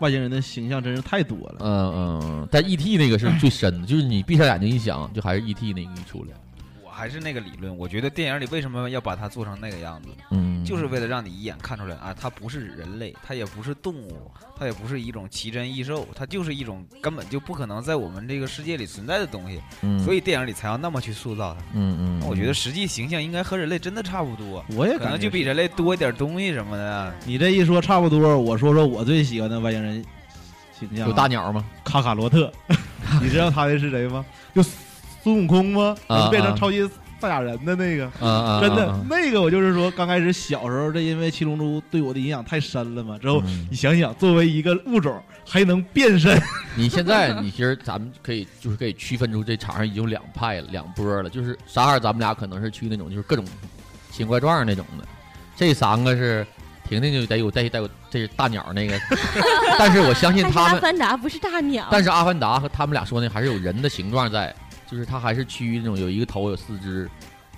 [0.00, 1.56] 外星人的形象真是太多了。
[1.60, 2.96] 嗯嗯，嗯但 E.T.
[2.96, 5.72] 那个是最深的，就是你闭上眼睛一想，就还是 E.T.
[5.72, 6.53] 那个一出来，我
[6.94, 10.08] 还是那个理论，我觉得电影里为什么要把它做成那个样子？
[10.30, 21.60] 嗯就是为了让你一眼看出来啊，它不是人类，它也不是动物，它也不是一种奇珍异兽，它就是一种根本就不可能在我们这个世界里存在的东西，嗯所以电影里才要那么去塑造它。
[21.74, 27.14] 嗯嗯那我觉得实际形象应该和人类真的差不多，我也可能就比人类多一点东西什么的。
[27.26, 30.02] 你这一说差不多，我说说我最喜欢的外星人
[30.78, 31.08] 形象啊。
[31.08, 31.62] 有大鸟吗？
[31.84, 32.50] 卡卡罗特，
[33.20, 34.24] 你知道他的是谁吗？
[34.54, 34.62] 就
[35.24, 35.96] 孙悟空吗？
[36.06, 36.86] 啊变成超级
[37.18, 38.10] 赛亚人的那个，
[38.60, 43.16] 真的那个我就是说，刚开始小时候，这因为七龙珠对我的影响太深了嘛。
[43.18, 45.18] 之后嗯你想想，作为一个物种
[45.48, 46.38] 还能变身，
[46.76, 51.30] 你现在你其实咱们可以就是可以区分出这场上已经有两派了，两波了。
[51.30, 53.44] 就是啥样，咱们俩可能是去那种就是各种
[54.10, 55.08] 奇形怪状那种的，
[55.56, 56.46] 这三个是
[56.86, 59.00] 婷婷就得有带带有这是大鸟那个，
[59.78, 64.54] 但是我相信他们阿凡达不是大鸟，但是阿凡达和他们俩说那还是有人的形状在，
[64.94, 67.10] 就是他还是趋于那种有一个头有四肢，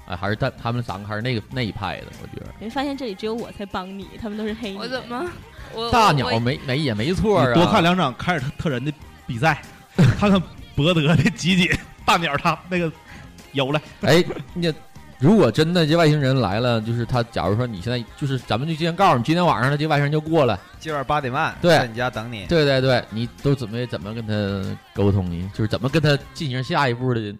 [0.06, 2.46] 哎，还是但他们三个还是那个那一派的，我觉得。
[2.58, 4.78] 没发现这里只有我在帮你，他们都是黑你。
[4.78, 5.30] 我怎么？
[5.74, 8.90] 我大鸟我没没也没错多看两场凯尔特特人的
[9.26, 9.60] 比赛，
[10.18, 10.40] 看看
[10.74, 11.70] 博德的集锦，
[12.06, 12.90] 大鸟他那个
[13.52, 13.82] 有了。
[14.00, 14.24] 哎，
[14.54, 14.72] 你
[15.18, 22.44] 如果真的这外星人来了，就是他，假如说你现在就是，咱们就今天告诉你，今天晚上呢，这外星人就过来，今晚八点半对在你家等你。
[22.46, 25.50] 对对对，你都准备怎么跟他沟通呢？
[25.54, 27.34] 就是怎么跟他进行下一步的？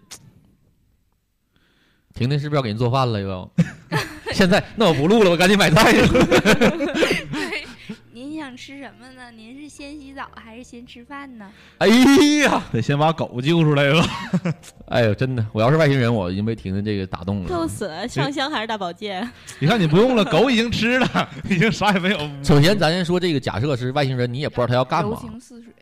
[2.15, 3.51] 婷婷是不是要给人做饭了又？
[4.33, 5.99] 现在那我不录了，我赶紧买菜去。
[6.07, 6.19] 对，
[6.79, 7.06] 您
[8.47, 9.29] 想吃什么呢？
[9.35, 11.51] 您是先洗澡还是先吃饭呢？
[11.79, 11.87] 哎
[12.45, 14.07] 呀， 得先把狗救出来吧。
[14.87, 17.49] 哎呦，真的，我要是外星人，我已经被婷婷这个打动了。
[17.49, 19.29] 逗死了，上香还是大保健？
[19.59, 22.17] 你看你不用了，狗已经吃了，已经啥也没有。
[22.41, 25.19] 首先，咱先说这个假设是外星人，你也不知道他要干柔嘛。
[25.19, 25.73] 情似水，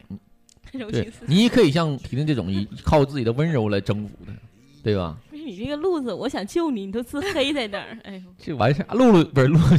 [0.72, 4.32] 柔情对似，你可以像婷婷这种以靠自己的温柔来征服他，
[4.84, 5.16] 对吧？
[5.46, 7.98] 你这个路子，我想救你，你都自黑在那儿。
[8.04, 9.78] 哎呦，这完事儿，露露不是露露，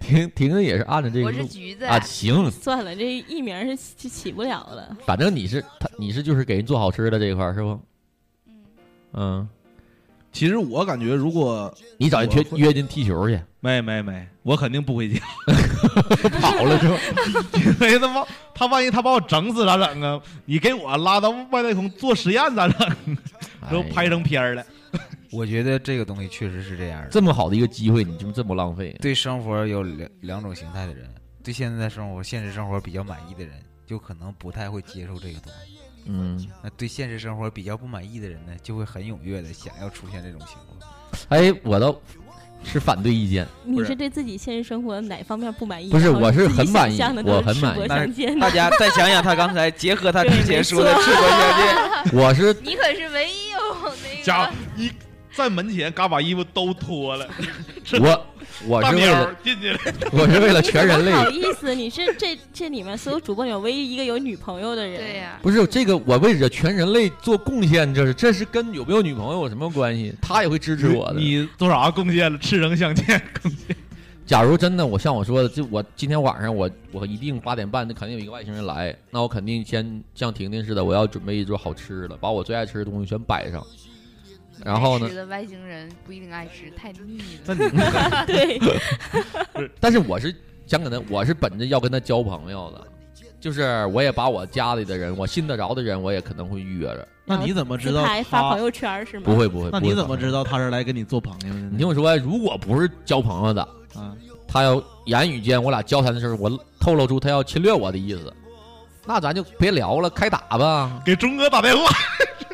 [0.00, 4.96] 婷婷婷也是按着这个我是橘子啊，行， 算了，这艺名是起起不了了。
[5.04, 7.78] 反正你是他，你是就是给人做好吃的这一块儿是不？
[9.12, 9.46] 嗯，
[10.32, 15.20] 其实我感觉，如果你找人约约进踢球去，没没没，我肯定不回家，
[16.40, 16.98] 跑了是吧？
[17.80, 20.20] 因为他妈他万一他把我整死咋整啊？
[20.46, 22.96] 你给我拉到外太空做实验咋整？
[23.70, 24.64] 都拍成片儿了。
[25.32, 27.08] 我觉得这个东西确实是这样的。
[27.08, 28.94] 这么好的一个机会，你就这么浪费？
[29.00, 31.08] 对生活有两两种形态的人，
[31.42, 33.54] 对现在生活、现实生活比较满意的人，
[33.86, 35.78] 就可能不太会接受这个东西。
[36.04, 40.92] 嗯，那对现实生活比较不满意的人呢，就会很踊跃的想要出现这种情况。
[41.28, 41.98] 哎，我倒
[42.64, 43.46] 是反对意见。
[43.64, 45.88] 你是对自己现实生活哪方面不满意？
[45.90, 53.58] 不是我是很满意我很满意大家再想想他刚才结合他之前说的错赤膊相间，我是你可是唯一有
[54.02, 54.52] 那个
[55.34, 57.26] 在门前，嘎把衣服都脱了。
[58.00, 58.26] 我
[58.66, 59.78] 我是为了进去了，
[60.12, 61.16] 我是为了全人类不。
[61.16, 64.98] 好意思，你是这这里面所有主播里面唯一一个有女朋友的人。
[64.98, 70.14] 对呀、不是这个，我为着全人类做贡献，这是这是跟有没有女朋友有什么关系？
[70.20, 71.18] 他也会支持我的。
[71.18, 72.38] 你做啥贡献了？
[72.38, 73.76] 赤诚相见，贡献。
[74.24, 83.66] 假如真的我像我说的，就我今天晚上我我一定八点半，那肯定有一个外星人来，那我肯定先像婷婷似的，我要准备一桌好吃的，把我最爱吃的东西全摆上。
[84.64, 88.24] 然后呢爱吃，的外星人不一定爱吃，太腻那了。
[88.26, 88.60] 你 对，
[89.80, 90.34] 但是我是
[90.66, 92.86] 想跟他，我是本着要跟他交朋友的，
[93.40, 97.08] 就是我也把我家里的人，我信得着的人，我也可能会约着。
[97.24, 99.22] 那你怎么知道发朋友圈是吗？
[99.24, 101.68] 不会不会，那不会你怎么知道他是来跟你做朋友的呢？
[101.72, 103.62] 你听我说，如果不是交朋友的，
[103.94, 104.14] 啊，
[104.48, 106.50] 他要言语间我俩交谈的时候，我
[106.80, 108.32] 透露出他要侵略我的意思，
[109.06, 111.00] 那咱就别聊了，开打吧。
[111.04, 111.84] 给钟哥打电话，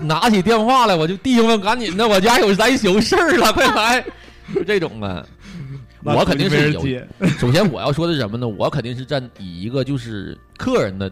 [0.01, 4.05] 拿起电话来，我就弟兄们赶紧的，我家有咱有事儿了，快来，
[4.55, 5.27] 就这种的。
[6.05, 6.81] 我肯定是有。
[7.39, 8.47] 首先我要说的是什么呢？
[8.47, 11.11] 我肯定是站以一个就是客人的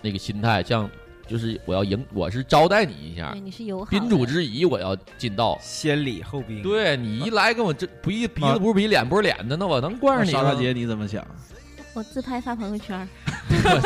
[0.00, 0.88] 那个心态，像
[1.26, 3.90] 就是我要迎，我是招待你一下对，，你是友好。
[3.90, 5.58] 宾主之谊我要尽到。
[5.60, 6.62] 先礼后兵。
[6.62, 10.40] 对你一来跟我这不一鼻子不是鼻脸不是脸的，那我能惯着你吗？
[10.40, 11.26] 沙大姐你怎么想？
[11.92, 13.06] 我自拍发朋友圈。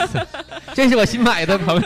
[0.75, 1.83] 这是我新买的朋友。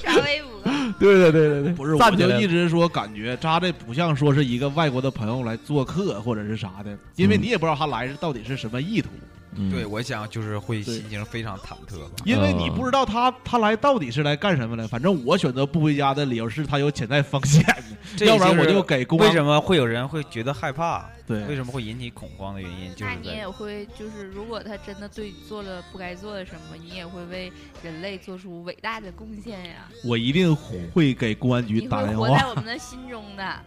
[0.00, 7.42] 刷微博，对对对对对，不是，我就一直说感觉扎这不像说是一个外国的朋友来做客或者是啥的，因为嗯。
[7.42, 9.08] 你也不知道他来是到底是什么意图。
[9.14, 9.28] 嗯
[9.70, 14.88] 对，我想就是会心情非常忐忑吧，因为你不知道他他来到底是来干什么的。
[14.88, 17.62] 反正我选择不回家的理由是他有潜在风险，
[18.16, 21.04] 这要不然我就给公安为什么会有人会觉得害怕？
[21.24, 27.50] 对为什么会引起恐慌的原因，就是那你也会就是，如果他真的对你做了不该做的什么，你也会为
[27.82, 29.88] 人类做出伟大的贡献呀。
[30.04, 30.54] 我一定
[30.92, 32.44] 会给公安局打电话会活在。
[32.48, 33.60] 我们的心中的。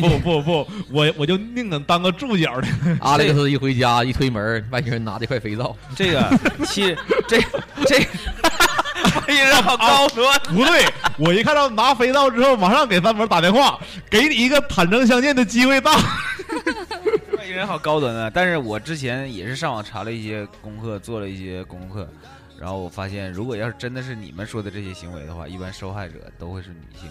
[0.00, 2.68] 不不不，我我就宁肯当个助脚的。
[3.00, 6.98] 阿雷克斯一回家一推门，外星人拿着一块肥皂，这个其实
[7.28, 7.40] 这
[7.86, 10.40] 这外星人好高端。
[10.44, 10.86] 不对，
[11.18, 15.96] 我一看到拿肥皂之后，马上给三毛打电话，给你一个坦诚相见的机会大。
[17.38, 18.30] 外星人好高端啊！
[18.32, 22.08] 但是我之前也是上网查了一些功课，做了一些功课，
[22.58, 27.08] 然后我发现，如果要是真的是你们说的这些行为的话，一般受害者都会是女性。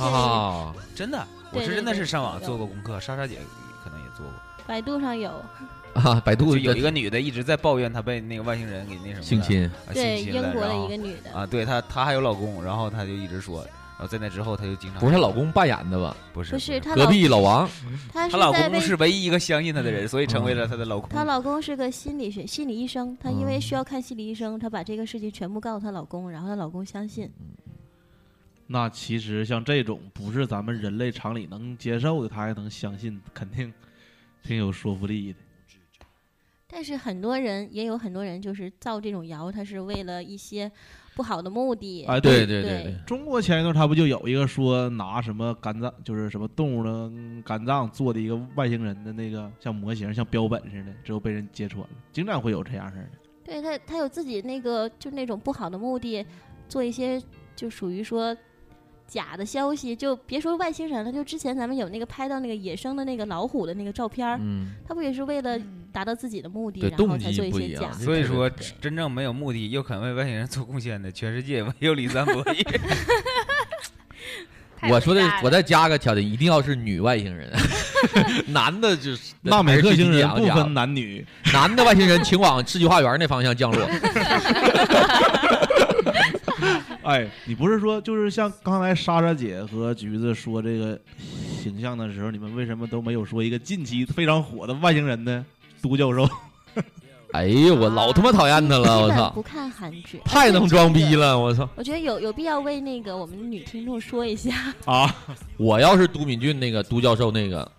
[0.00, 3.38] 啊，真的，我是真的是上网做过功课，莎莎姐
[3.84, 4.34] 可能也做过。
[4.66, 5.32] 百度上有，
[5.94, 9.64] 啊，百度有一个女的一直在抱怨她被那个外星人给那什么性侵。
[9.64, 11.32] 啊对英国的一个女的。
[11.32, 13.64] 啊，对她她还有老公，然后她就一直说，
[13.98, 16.16] 然后在那之后她就经常不是她老公扮演的吧？
[16.32, 17.68] 不是不是她隔壁老王，
[18.12, 21.08] 她她老公是唯一一个相信她的人，所以成为了她的老公。
[21.08, 23.46] 她老公是个心理学心理医生，她因嗯。
[23.46, 27.28] 为需要看心理医生，她把这个事情全部告诉她老公，然后她老公相信。
[28.72, 33.72] 那其实像这种不是咱们人类常理能接受的，他还能相信，肯定
[34.44, 35.38] 挺有说服力的。
[36.68, 40.70] 但是很多人也有很多人就是造这种谣，他是为了一些
[41.16, 42.04] 不好的目的。
[42.04, 47.10] 哎，对对对对，中国前一段他不就有一个说拿什么肝脏，就是什么动物的
[47.42, 53.10] 肝脏做的一个外星人的那个像模型，像标本似的，之后被人揭穿了，经常会有这样式的。
[53.42, 56.24] 对他，他有自己那个就那种不好的目的，
[56.68, 57.20] 做一些
[57.56, 58.36] 就属于说
[59.10, 65.58] 假的消息，就别说外星人了，就之前咱们有那个拍到那个野生的那个老虎的那个照片儿，嗯，他不也是为了
[65.92, 68.04] 达到自己的目的，对然后动机才做一不一样些假的？
[68.04, 68.48] 所以说，
[68.80, 72.80] 真正没有目的又肯为外星人做贡献的，全世界唯有李三博一人。
[74.88, 77.52] 我说的，我再加个条件，一定要是女外星人，
[78.46, 83.84] 男的就是 纳美克星人不分男男女，男的外星人请往世纪花园那方向降落。
[87.02, 90.98] 哎，你不是说就是像刚才莎莎姐和橘子说这个
[91.60, 95.44] 形象的时候，你们为什么都没有说一个近期非常火的外星人呢？
[95.80, 96.28] 都教授。
[97.32, 99.40] 哎呦，我老他妈讨厌他了，我操不！
[99.40, 101.68] 看韩剧，太能装逼了，我操！
[101.76, 105.14] 我觉得有有必要为那个我们女听众说一下，啊！
[105.56, 107.70] 我要是都敏俊那个都教授那个，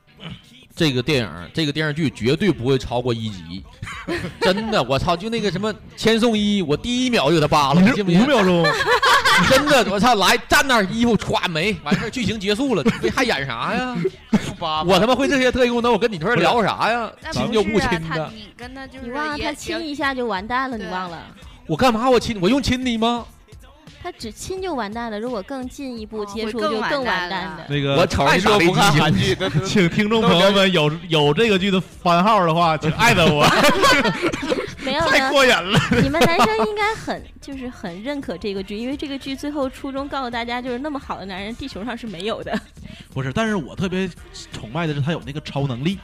[0.76, 3.64] 这个电影这个电视剧绝对不会超过一集，
[4.42, 5.16] 真的，我操！
[5.16, 8.22] 就那个什么千颂伊，我第一秒就给他扒了，你信不信？
[8.22, 8.66] 五秒钟，
[9.50, 10.16] 真的，我操！
[10.16, 13.96] 来站那儿，衣服歘没，完事儿剧情结束了，你还演啥呀？
[14.86, 17.12] 我他妈会这些特异功能，我跟你这儿聊啥呀？
[17.22, 21.22] 那亲就不亲的，他你跟他就是你忘了他亲一下就完蛋了，你忘了？
[21.68, 22.10] 我干嘛？
[22.10, 23.26] 我亲我用亲你吗？
[24.02, 27.66] 他只亲就完蛋了，如果更进一步接触就更完蛋完蛋的。
[27.70, 33.46] 那个我瞅爱说不看韩剧， 请听众朋友们有有这个剧的番号的话，请艾特我，
[34.84, 35.80] 没有，太过瘾了。
[36.02, 42.60] 你们男生应该很就是很认可这个剧，因为这个剧最后初衷告诉大家，就是那么好的男人地球上是没有的。
[43.14, 44.10] 不是，但是我特别
[44.52, 46.00] 崇拜的是他有那个超能力。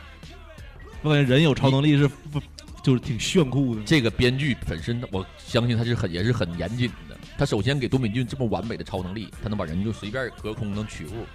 [1.02, 2.42] 我感觉人有超能力是不
[2.84, 3.82] 就是挺炫酷的。
[3.86, 7.07] 这个编剧本身，我相信他是很也是很严谨的。
[7.38, 11.26] 他首先给都敏俊这么完美的超能力，他能把人就随便隔空能取物，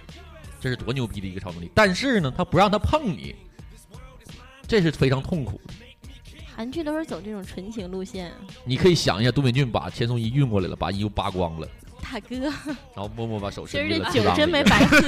[0.59, 1.71] 这是多牛逼的一个超能力。
[1.73, 3.33] 但是呢，他不让他碰你，
[4.67, 5.73] 这是非常痛苦的。
[6.55, 8.31] 韩剧都是走这种纯情路线，
[8.65, 11.67] 你可以想一下，都敏俊把千颂伊运过来了，把衣服扒光了，
[12.01, 14.99] 大哥，然后默默把手伸进了这酒真没白喝。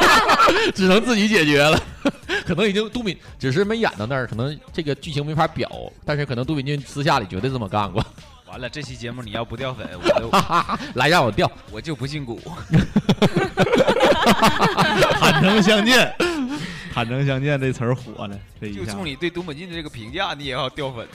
[0.74, 1.80] 只能自己解决了。
[2.44, 5.70] 可能已经都敏只是没演到那儿，可能这个剧情没法表，
[6.04, 8.04] 但是可能都敏俊私下里绝对这么干过。
[8.52, 10.30] 完了，这期节目你要不掉粉， 我就
[10.92, 12.38] 来让我掉，我就不信蛊。
[15.18, 16.14] 坦诚相见，
[16.92, 21.08] 坦诚相见这词儿火了，这一下就冲你对东本进的这个评价，你也要掉粉。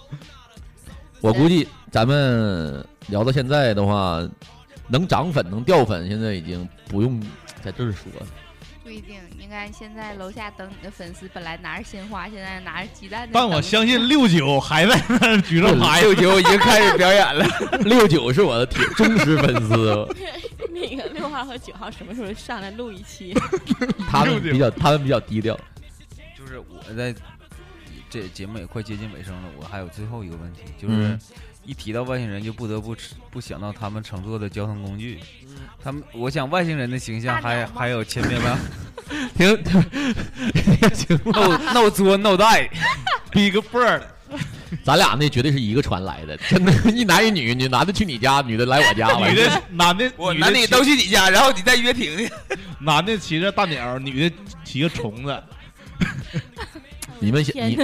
[1.20, 4.26] 我估计咱们聊到现在的话，
[4.88, 7.20] 能涨粉能掉粉，现在已经不用
[7.62, 8.26] 在这儿说了。
[8.86, 13.28] 不一定，应该现在楼下等你的粉丝本来拿着鲜花，现在拿着鸡蛋。
[13.32, 17.44] 但我相信六九还在那儿举着牌，六九已经开始表演了。
[17.82, 20.06] 六九是我的铁忠实粉丝，
[20.70, 23.34] 那个六号和九号什么时候上来录一期？
[24.08, 25.58] 他们比较他们比较低调。
[26.38, 27.12] 就是我在
[28.08, 31.20] 这节目也快接近尾声了，我还有最后一个问题，就是嗯
[31.66, 32.96] 一提到外星人，就不得不
[33.30, 35.18] 不想到他们乘坐的交通工具。
[35.82, 38.58] 他们，我想外星人的形象还还有千变万
[39.36, 39.82] 停停
[40.90, 44.02] 停，， no no 作 no die，Big Bird，
[44.84, 52.28] 咱俩那绝对是一个船来的，真的，一男一女，女男的去你家，女的来我家， 女的男的男的都去你家，然后你再约婷婷。
[52.80, 55.42] 男的骑着大鸟，女的骑个虫子。
[57.18, 57.78] 你们想你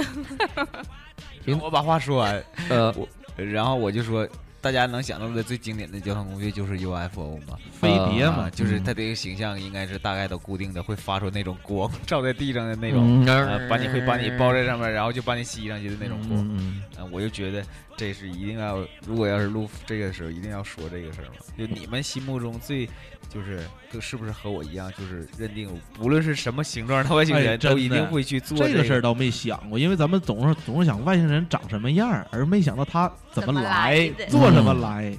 [1.43, 4.27] 听我把话说完，呃，我然后我就说，
[4.61, 13.25] 大家能想到的最经典的交通工具就是 UFO 嘛，飞碟嘛啊就是嗯它这个形象应该是大概都固定的，会发出那种光照在地上的那种，
[13.69, 17.11] 把你会把你包在上面，然后就把你吸上去的那种光。
[17.11, 17.61] 我就觉得
[17.97, 21.45] 这是一定要，如果要是录这个时候，一定要说这个事儿嘛。
[21.57, 22.87] 就你们心目中最，
[23.29, 23.59] 就是
[23.99, 28.85] 是不是和我一样，就是认定不论是什么形状的外星哎人，都一定会去做这个个。
[28.85, 35.17] 事儿倒没想过，因为咱们总是总是想外星人长什么样儿，而没想到他怎怎么来做什么嗯来，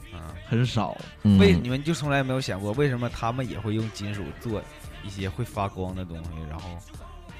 [0.48, 0.96] 很少。
[1.22, 4.62] 嗯为你们就从来没有想过，为什么他们也会用金属做
[5.04, 6.70] 一些会发光的东西，然后，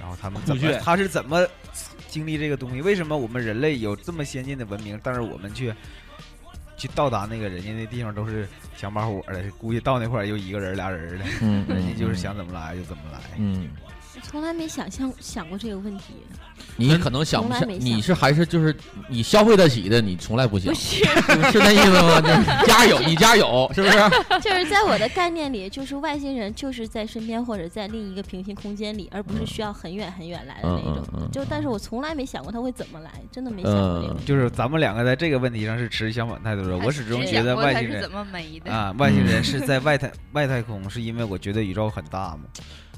[0.00, 1.46] 然后他们怎么他是怎么
[2.08, 2.82] 经历这个东西？
[2.82, 5.74] 为什么我们人类有这么先进的文明，但是我们却
[6.76, 13.20] 去到达那个人家那地方都是想把火的，估计到那块儿就一个人俩人的，嗯 嗯人家就是想怎么来就怎么来。
[13.38, 13.68] 嗯，
[14.22, 16.14] 从来没想象想过这个问题。
[16.76, 18.74] 你可能想不你是还是就是
[19.08, 22.20] 你消费得起的，你从来不想，不是 是那意思吗？
[22.20, 23.98] 就是家有你家有，是不是？
[24.40, 30.98] 就是在我的概念里，就是外星人就是在身边或者在另一个平行空间里，而不是需要很远很远来的那种。
[30.98, 34.20] 嗯嗯嗯就但是我从来没想过他会怎么来，真的没想过这个。
[34.24, 36.76] 就是咱们两个在这个问题上是持相反态度的。
[36.78, 42.40] 我始终觉得外星人是怎么没的啊，外星人是在外太外太空，是因为我觉得宇宙很大嘛。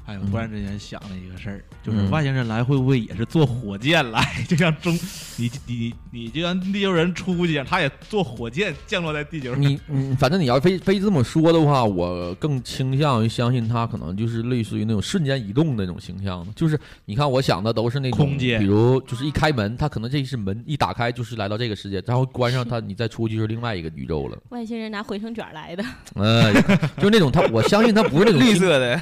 [0.07, 4.23] 哎，我突然之间想了一个事儿，就是嗯外星人来会不会也是坐火箭来？
[4.47, 4.97] 就像中
[5.35, 9.61] 你你你就像地球人出去一样，他也坐火箭降落在地球上。
[9.61, 16.47] 你嗯，反正你要非非这么说的话，我更倾向于相信他可能就是类似于那种瞬间移动的那种形象。
[16.55, 24.37] 就是你看，我想的都是那种空间比如就是一开门，他可能这是门一打开就是来到这个世界，然后关上它，你再出去就是另外一个宇宙了。
[24.49, 25.83] 外星人拿回声卷来的，
[26.15, 26.53] 呃，
[26.95, 28.97] 就是那种他，我相信他不是那种绿色的，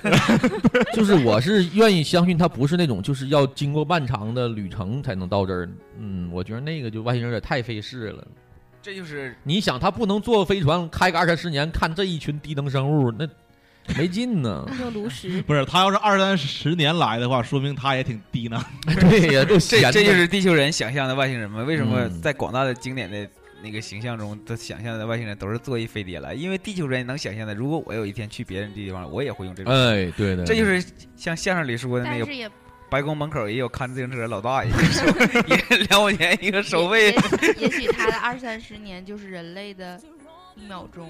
[0.95, 5.69] 就是我是愿意相信他不是那种就是要经过漫长的旅程才能到这儿。
[5.99, 8.25] 嗯，我觉得那个就外星人有点太费事了。
[8.81, 13.27] 这就是你想，他不能坐飞船开个二三十年看这一群低能生物，那
[13.97, 14.63] 没劲呢。
[14.79, 15.41] 就炉石。
[15.41, 18.63] 不是他要是二三十年来的话，说明他也挺低能。
[19.09, 21.63] 对呀， 这这就是地球人想象的外星人嘛？
[21.63, 23.27] 为什么嗯在广大的经典的
[23.61, 26.33] 那个形象中，他想象的外星人都是坐一飞碟来？
[26.33, 29.73] 因为地球人能想象的，如果我有一天去别人地方，我也会用这种。
[29.73, 30.83] 哎对的这就是
[31.15, 32.49] 像相声里说的那个但是也
[32.89, 34.71] 白宫门口也有看自行车的老大爷，
[35.47, 37.15] 也两块钱一个收费。
[37.57, 39.99] 也许他的二三十年就是人类的
[40.55, 41.09] 一秒钟。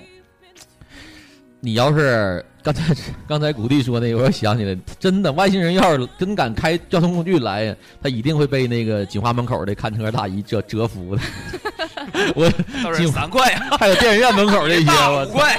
[1.59, 2.95] 你要是刚才
[3.27, 11.21] 刚才谷地说那个，我又想起来，真的外星人要是真敢开交通工具来，他一定会被那个锦华门口的看车大姨折折服的。
[12.35, 12.49] 我
[12.83, 15.57] 都是锦三块啊，还有电影院门口这些，我五块。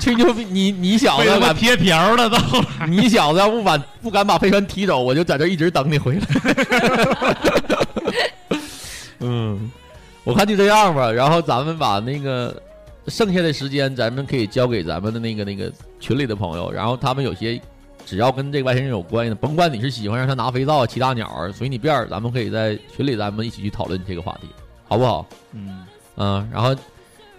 [0.00, 0.44] 吹牛逼！
[0.44, 2.38] 你你小子被他妈把贴条了都。
[2.86, 6.22] 你小子要不把不敢把飞船提走，我就在这一直等你回来。
[9.20, 9.70] 嗯，
[10.24, 11.10] 我看就这样吧。
[11.10, 12.54] 然后咱们把那个
[13.06, 16.70] 剩下的时间，咱们可以交给咱们的那个那个群里的朋友。
[16.70, 17.60] 然后他们有些
[18.04, 24.48] 只要跟这个外星人有关系的，甭管你是喜欢让他拿肥皂、骑大鸟儿，随你便儿，咱们可以在群里咱们一起去讨论这个话题，
[24.84, 25.26] 好不好？
[25.52, 25.86] 嗯
[26.16, 26.74] 嗯，然后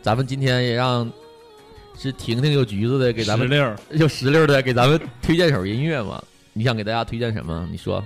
[0.01, 1.12] 咱们今天也让
[1.97, 6.22] 是婷婷有橘子的给咱们 石榴有石榴的给咱们推荐首音乐嘛？
[6.53, 7.68] 你想给大家推荐什么？
[7.72, 8.03] 你说。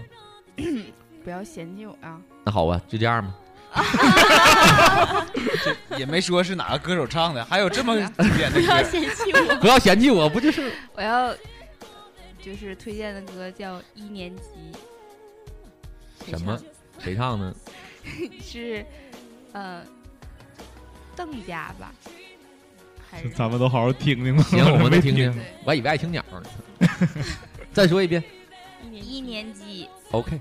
[1.23, 2.21] 不要嫌弃我啊！
[2.43, 3.33] 那好吧，就这样吧。
[5.97, 8.83] 也没说是哪个歌手唱的，还有这么 经典的不要。
[8.83, 11.33] 嫌弃我，不要嫌弃我，不就是我要
[12.41, 14.43] 就是推荐的歌叫《一年级》，
[16.29, 16.57] 什么？
[16.99, 17.53] 谁唱的？
[18.41, 18.85] 是
[19.53, 19.81] 呃
[21.15, 21.91] 邓家吧？
[23.09, 24.43] 还是咱们都好好听听吧。
[24.43, 25.33] 行，我们听听。
[25.63, 26.43] 我还以为爱听鸟呢。
[27.73, 28.23] 再说一遍。
[28.91, 30.39] 一年级？OK。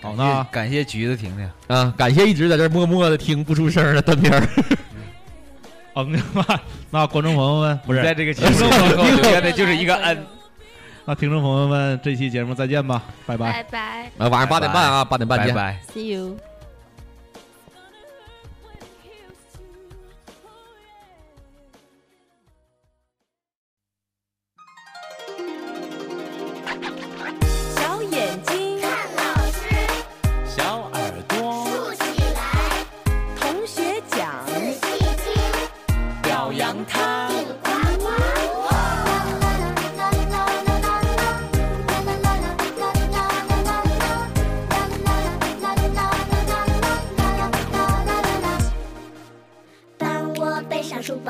[0.00, 4.48] 好，那感谢橘子婷婷啊，感谢一直在这默默的听不出声的单片儿。
[5.96, 10.26] 嗯，那那观众朋友们不是在这个节目最后留下的就是一个嗯。
[11.06, 13.52] 那听众朋友们，这期节目再见吧，拜拜。
[13.52, 14.10] 拜拜。
[14.18, 15.54] 啊，晚上八点半啊，八点半见。
[15.54, 15.80] 拜拜。
[15.92, 16.49] See you。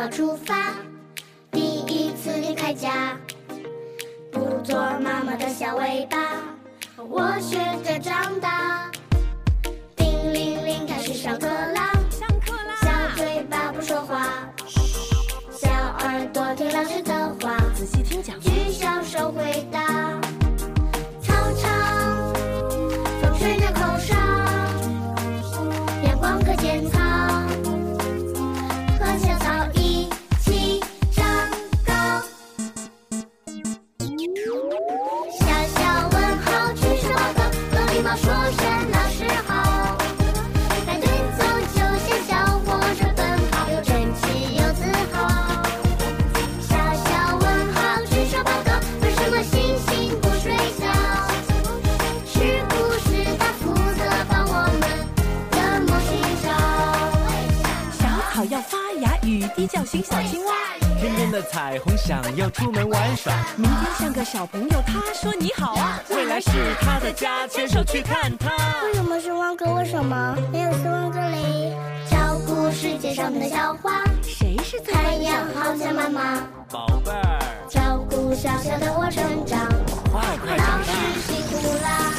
[0.09, 0.75] 出发，
[1.51, 3.17] 第一次离开家，
[4.31, 6.19] 不做妈妈的小尾巴，
[6.97, 8.91] 我学着长大。
[9.97, 11.93] 叮铃铃，开始上课啦！
[12.11, 12.77] 上课啦！
[12.83, 14.27] 小嘴巴不说话，
[15.53, 18.39] 小耳朵听老师的话，仔细听讲。
[18.41, 19.90] 举小手回答。
[59.61, 60.55] 芽，雨滴叫醒小青蛙。
[60.99, 66.01] 天边的彩虹想要出门玩耍，明天像个小朋友，他说你好啊。
[66.11, 66.51] 未来是
[66.81, 68.51] 他的家，牵手去看他。
[68.85, 69.75] 为什么是汪哥？
[69.75, 71.75] 为什么没有是汪哥嘞？
[72.11, 79.69] 照顾世界上的小花，谁是最太阳好像妈妈，宝贝儿，照顾小小的我成长。
[80.11, 80.85] 快快长大。
[80.85, 82.15] 师辛苦啦！